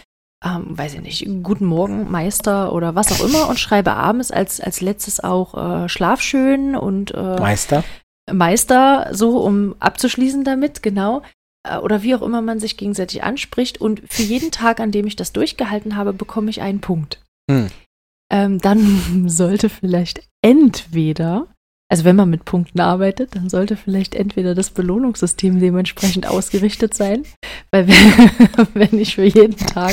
[0.44, 4.60] ähm, weiß ich nicht, guten Morgen, Meister oder was auch immer und schreibe abends als,
[4.60, 5.54] als letztes auch
[5.84, 7.84] äh, Schlaf schön und äh, Meister.
[8.30, 11.22] Meister, so um abzuschließen damit, genau.
[11.68, 13.80] Äh, oder wie auch immer man sich gegenseitig anspricht.
[13.80, 17.20] Und für jeden Tag, an dem ich das durchgehalten habe, bekomme ich einen Punkt.
[17.50, 17.68] Hm.
[18.30, 21.48] Ähm, dann sollte vielleicht entweder
[21.92, 27.24] also wenn man mit Punkten arbeitet, dann sollte vielleicht entweder das Belohnungssystem dementsprechend ausgerichtet sein,
[27.70, 27.86] weil
[28.72, 29.92] wenn, ich für jeden Tag,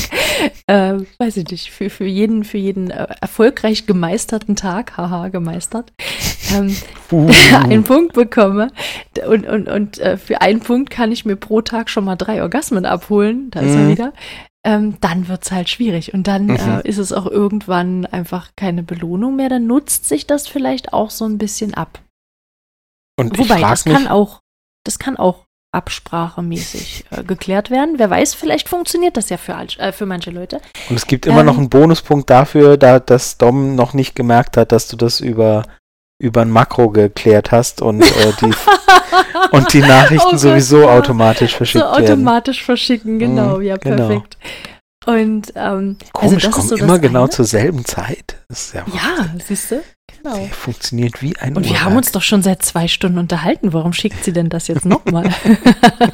[0.67, 5.91] äh, weiß ich nicht, für, für jeden, für jeden äh, erfolgreich gemeisterten Tag, haha, gemeistert,
[6.55, 6.73] ähm,
[7.11, 7.29] uh.
[7.53, 8.71] einen Punkt bekomme
[9.27, 12.41] und, und, und äh, für einen Punkt kann ich mir pro Tag schon mal drei
[12.41, 13.89] Orgasmen abholen, da ist er mhm.
[13.89, 14.13] wieder,
[14.69, 16.13] ähm, dann wird es halt schwierig.
[16.13, 16.55] Und dann mhm.
[16.55, 19.49] äh, ist es auch irgendwann einfach keine Belohnung mehr.
[19.49, 21.99] Dann nutzt sich das vielleicht auch so ein bisschen ab.
[23.19, 24.41] Und Wobei, das kann auch,
[24.85, 27.95] das kann auch absprachemäßig äh, geklärt werden.
[27.97, 30.61] Wer weiß, vielleicht funktioniert das ja für, äh, für manche Leute.
[30.89, 34.55] Und es gibt immer ähm, noch einen Bonuspunkt dafür, da, dass Dom noch nicht gemerkt
[34.55, 35.63] hat, dass du das über
[36.19, 38.51] über ein Makro geklärt hast und äh, die
[39.51, 42.03] und die Nachrichten oh sowieso Gott, automatisch verschickt so werden.
[42.03, 44.21] Automatisch verschicken, genau, mhm, ja, genau.
[45.09, 47.29] Und ähm, also Komisch, also ist so immer genau eine.
[47.29, 48.37] zur selben Zeit.
[48.73, 49.81] Ja, ja siehst du?
[50.21, 50.37] Genau.
[50.37, 53.73] Die funktioniert wie ein Und wir haben uns doch schon seit zwei Stunden unterhalten.
[53.73, 55.31] Warum schickt sie denn das jetzt nochmal?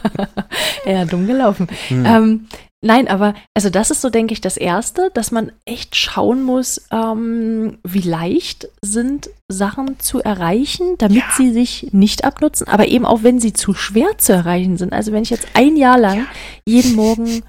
[0.86, 1.68] ja, dumm gelaufen.
[1.90, 2.06] Hm.
[2.06, 2.48] Ähm,
[2.86, 6.86] Nein, aber also das ist so, denke ich, das Erste, dass man echt schauen muss,
[6.92, 11.24] ähm, wie leicht sind Sachen zu erreichen, damit ja.
[11.36, 14.94] sie sich nicht abnutzen, aber eben auch wenn sie zu schwer zu erreichen sind.
[14.94, 16.26] Also wenn ich jetzt ein Jahr lang ja.
[16.68, 17.42] jeden Morgen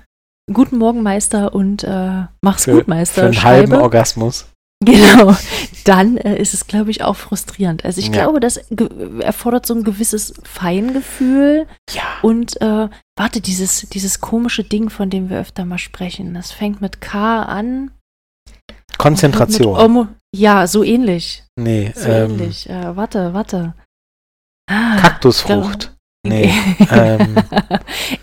[0.52, 4.46] Guten Morgen Meister und äh, Mach's für, gut Meister für einen schreibe, halben Orgasmus.
[4.84, 5.34] Genau,
[5.84, 7.86] dann äh, ist es, glaube ich, auch frustrierend.
[7.86, 8.12] Also ich ja.
[8.12, 8.58] glaube, das
[9.20, 11.66] erfordert so ein gewisses Feingefühl.
[11.90, 12.02] Ja.
[12.20, 16.82] Und äh, warte, dieses, dieses komische Ding, von dem wir öfter mal sprechen, das fängt
[16.82, 17.90] mit K an.
[18.98, 20.08] Konzentration.
[20.34, 21.42] ja, so ähnlich.
[21.58, 22.68] Nee, so ähm, ähnlich.
[22.68, 23.72] Äh, warte, warte.
[24.70, 25.95] Ah, Kaktusfrucht.
[26.28, 26.52] Nee.
[26.90, 27.36] ähm.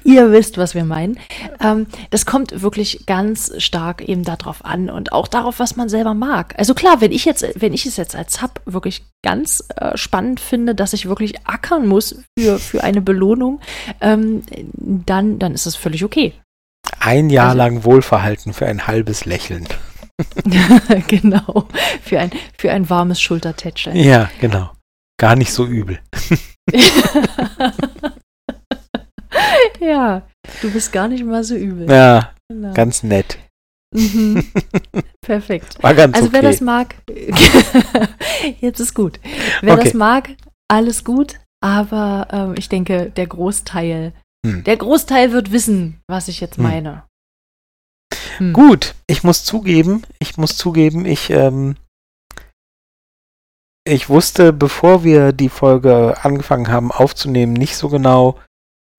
[0.04, 1.20] Ihr wisst, was wir meinen.
[1.62, 6.14] Ähm, das kommt wirklich ganz stark eben darauf an und auch darauf, was man selber
[6.14, 6.54] mag.
[6.58, 10.40] Also klar, wenn ich jetzt, wenn ich es jetzt als Hub wirklich ganz äh, spannend
[10.40, 13.60] finde, dass ich wirklich ackern muss für, für eine Belohnung,
[14.02, 14.44] ähm,
[14.74, 16.34] dann, dann ist es völlig okay.
[17.00, 19.68] Ein Jahr also, lang Wohlverhalten für ein halbes Lächeln.
[21.08, 21.68] genau,
[22.02, 23.96] für ein, für ein warmes Schultertätscheln.
[23.96, 24.70] Ja, genau.
[25.24, 26.00] Gar nicht so übel.
[29.80, 30.28] ja,
[30.62, 31.90] du bist gar nicht mal so übel.
[31.90, 32.74] Ja, genau.
[32.74, 33.40] ganz nett.
[33.96, 34.52] Mhm.
[35.22, 35.82] Perfekt.
[35.82, 36.36] War ganz also okay.
[36.36, 36.96] wer das mag,
[38.60, 39.22] jetzt ist gut.
[39.62, 39.84] Wer okay.
[39.86, 40.32] das mag,
[40.70, 41.40] alles gut.
[41.64, 44.12] Aber ähm, ich denke, der Großteil,
[44.46, 44.66] hm.
[44.66, 46.64] der Großteil wird wissen, was ich jetzt hm.
[46.64, 47.06] meine.
[48.40, 48.52] Hm.
[48.52, 51.78] Gut, ich muss zugeben, ich muss zugeben, ich ähm,
[53.86, 58.40] ich wusste, bevor wir die Folge angefangen haben aufzunehmen, nicht so genau,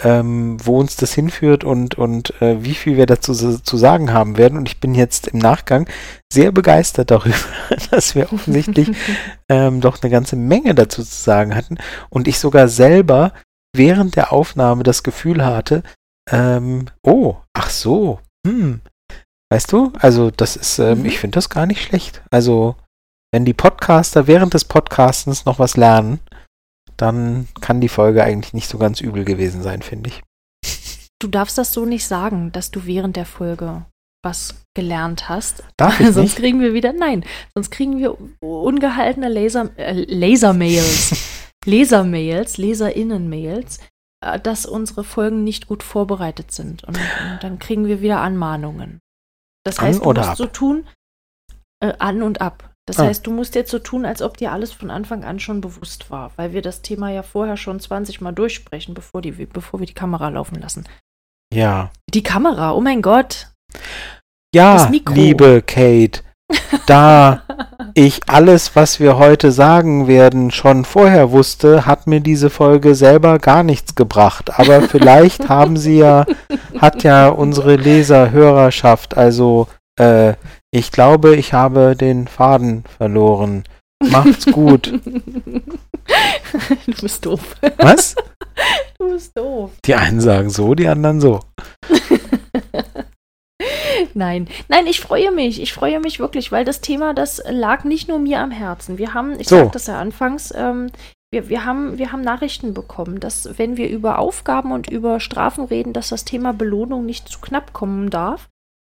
[0.03, 4.37] ähm, wo uns das hinführt und, und äh, wie viel wir dazu zu sagen haben
[4.37, 4.59] werden.
[4.59, 5.89] Und ich bin jetzt im Nachgang
[6.33, 7.37] sehr begeistert darüber,
[7.91, 8.91] dass wir offensichtlich
[9.49, 11.79] ähm, doch eine ganze Menge dazu zu sagen hatten.
[12.11, 13.33] Und ich sogar selber
[13.75, 15.83] während der Aufnahme das Gefühl hatte,
[16.31, 18.81] ähm, oh, ach so, hm.
[19.51, 19.93] Weißt du?
[19.99, 21.07] Also, das ist, ähm, mhm.
[21.07, 22.23] ich finde das gar nicht schlecht.
[22.31, 22.77] Also,
[23.35, 26.21] wenn die Podcaster während des Podcastens noch was lernen,
[26.97, 30.23] dann kann die Folge eigentlich nicht so ganz übel gewesen sein, finde ich.
[31.21, 33.87] Du darfst das so nicht sagen, dass du während der Folge
[34.25, 35.65] was gelernt hast.
[35.77, 36.37] Darf ich sonst nicht?
[36.37, 37.25] kriegen wir wieder, nein,
[37.55, 41.17] sonst kriegen wir ungehaltene Laser, äh, Lasermails.
[41.65, 43.81] Lesermails, Leserinnen-Mails.
[44.25, 46.85] äh, dass unsere Folgen nicht gut vorbereitet sind.
[46.85, 49.01] Und, und dann kriegen wir wieder Anmahnungen.
[49.65, 50.37] Das An heißt, du musst ab?
[50.37, 50.87] so tun,
[51.83, 52.71] äh, an und ab.
[52.87, 53.05] Das Ah.
[53.05, 56.11] heißt, du musst jetzt so tun, als ob dir alles von Anfang an schon bewusst
[56.11, 59.87] war, weil wir das Thema ja vorher schon 20 Mal durchsprechen, bevor, die, bevor wir
[59.87, 60.85] die Kamera laufen lassen.
[61.53, 61.91] Ja.
[62.13, 63.49] Die Kamera, oh mein Gott.
[64.55, 66.21] Ja, liebe Kate,
[66.87, 67.43] da
[67.95, 73.39] ich alles, was wir heute sagen werden, schon vorher wusste, hat mir diese Folge selber
[73.39, 74.59] gar nichts gebracht.
[74.59, 76.27] Aber vielleicht haben sie ja,
[76.79, 79.69] hat ja unsere Leser Hörerschaft, also
[79.99, 80.35] äh,
[80.75, 83.63] ich glaube, ich habe den Faden verloren.
[84.03, 84.89] Macht's gut.
[85.05, 85.63] du
[87.01, 87.55] bist doof.
[87.79, 88.17] Was?
[88.99, 89.73] Du bist doof.
[89.85, 91.41] Die einen sagen so, die anderen so.
[94.15, 95.61] Nein, nein, ich freue mich.
[95.61, 98.97] Ich freue mich wirklich, weil das Thema, das lag nicht nur mir am Herzen.
[98.97, 99.57] Wir haben, ich So.
[99.57, 100.93] sagte das ja anfangs, ähm,
[101.33, 105.65] wir, wir, haben, wir haben Nachrichten bekommen, dass wenn wir über Aufgaben und über Strafen
[105.65, 108.49] reden, dass das Thema Belohnung nicht zu knapp kommen darf.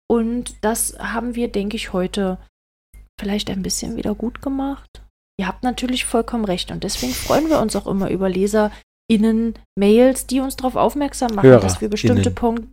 [0.09, 2.37] Und das haben wir, denke ich, heute
[3.19, 5.03] vielleicht ein bisschen wieder gut gemacht.
[5.39, 10.27] Ihr habt natürlich vollkommen recht und deswegen freuen wir uns auch immer über LeserInnen Mails,
[10.27, 12.31] die uns darauf aufmerksam machen, dass wir bestimmte.
[12.31, 12.67] Punkte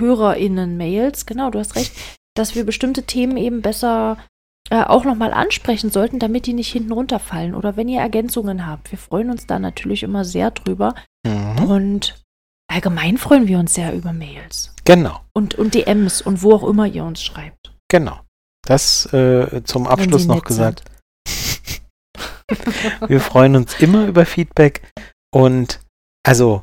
[0.00, 1.92] HörerInnen Mails, genau, du hast recht,
[2.34, 4.16] dass wir bestimmte Themen eben besser
[4.70, 8.90] äh, auch nochmal ansprechen sollten, damit die nicht hinten runterfallen oder wenn ihr Ergänzungen habt.
[8.92, 10.94] Wir freuen uns da natürlich immer sehr drüber
[11.26, 11.64] Mhm.
[11.70, 12.19] und
[12.70, 16.86] allgemein freuen wir uns sehr über Mails Genau, und, und DMs und wo auch immer
[16.86, 17.72] ihr uns schreibt.
[17.90, 18.20] genau.
[18.66, 20.84] Das äh, zum Abschluss noch gesagt.
[23.06, 24.82] Wir freuen uns immer über Feedback
[25.32, 25.80] und
[26.26, 26.62] also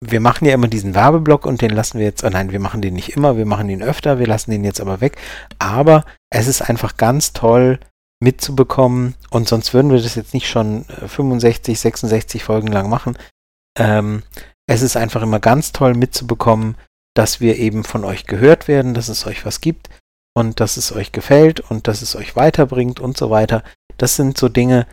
[0.00, 2.82] wir machen ja immer diesen Werbeblock und den lassen wir jetzt, oh nein, wir machen
[2.82, 5.18] den nicht immer, wir machen ihn öfter, wir lassen den jetzt aber weg.
[5.58, 7.78] Aber es ist einfach ganz toll
[8.20, 13.16] mitzubekommen und sonst würden wir das jetzt nicht schon äh, 65, 66 Folgen lang machen.
[13.78, 14.22] Ähm,
[14.68, 16.76] es ist einfach immer ganz toll mitzubekommen,
[17.14, 19.88] dass wir eben von euch gehört werden, dass es euch was gibt
[20.36, 23.64] und dass es euch gefällt und dass es euch weiterbringt und so weiter.
[23.96, 24.86] Das sind so Dinge,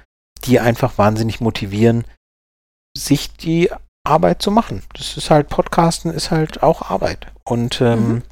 [0.46, 2.06] die einfach wahnsinnig motivieren,
[2.98, 3.70] sich die
[4.06, 4.82] Arbeit zu machen.
[4.94, 7.28] Das ist halt, Podcasten ist halt auch Arbeit.
[7.44, 8.24] Und ähm,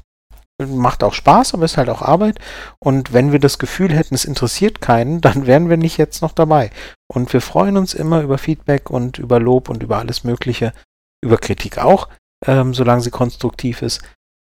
[0.58, 2.38] macht auch Spaß, aber ist halt auch Arbeit.
[2.78, 6.32] Und wenn wir das Gefühl hätten, es interessiert keinen, dann wären wir nicht jetzt noch
[6.32, 6.70] dabei.
[7.06, 10.72] Und wir freuen uns immer über Feedback und über Lob und über alles Mögliche,
[11.24, 12.08] über Kritik auch,
[12.46, 14.02] ähm, solange sie konstruktiv ist.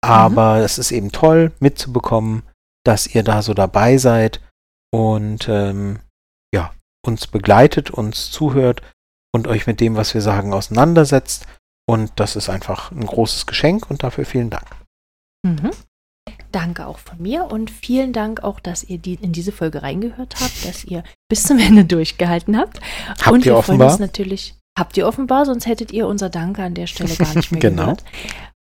[0.04, 2.42] Aber es ist eben toll mitzubekommen,
[2.84, 4.40] dass ihr da so dabei seid
[4.92, 5.98] und ähm,
[6.54, 6.72] ja,
[7.04, 8.82] uns begleitet, uns zuhört
[9.34, 11.46] und euch mit dem, was wir sagen, auseinandersetzt.
[11.88, 14.66] Und das ist einfach ein großes Geschenk und dafür vielen Dank.
[15.44, 15.70] Mhm.
[16.52, 20.36] Danke auch von mir und vielen Dank auch, dass ihr die, in diese Folge reingehört
[20.40, 22.80] habt, dass ihr bis zum Ende durchgehalten habt.
[23.08, 23.90] Habt und ihr wir freuen offenbar?
[23.90, 24.54] uns natürlich.
[24.78, 27.82] Habt ihr offenbar, sonst hättet ihr unser Danke an der Stelle gar nicht mehr Genau.
[27.82, 28.04] gehört.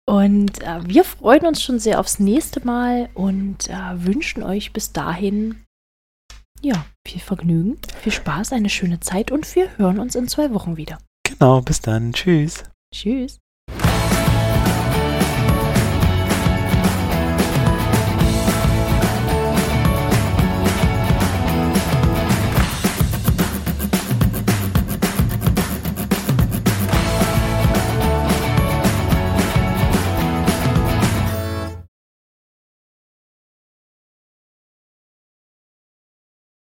[0.09, 4.93] Und äh, wir freuen uns schon sehr aufs nächste Mal und äh, wünschen euch bis
[4.93, 5.63] dahin
[6.61, 10.77] ja, viel Vergnügen, viel Spaß, eine schöne Zeit und wir hören uns in zwei Wochen
[10.77, 10.99] wieder.
[11.25, 12.13] Genau, bis dann.
[12.13, 12.65] Tschüss.
[12.95, 13.39] Tschüss.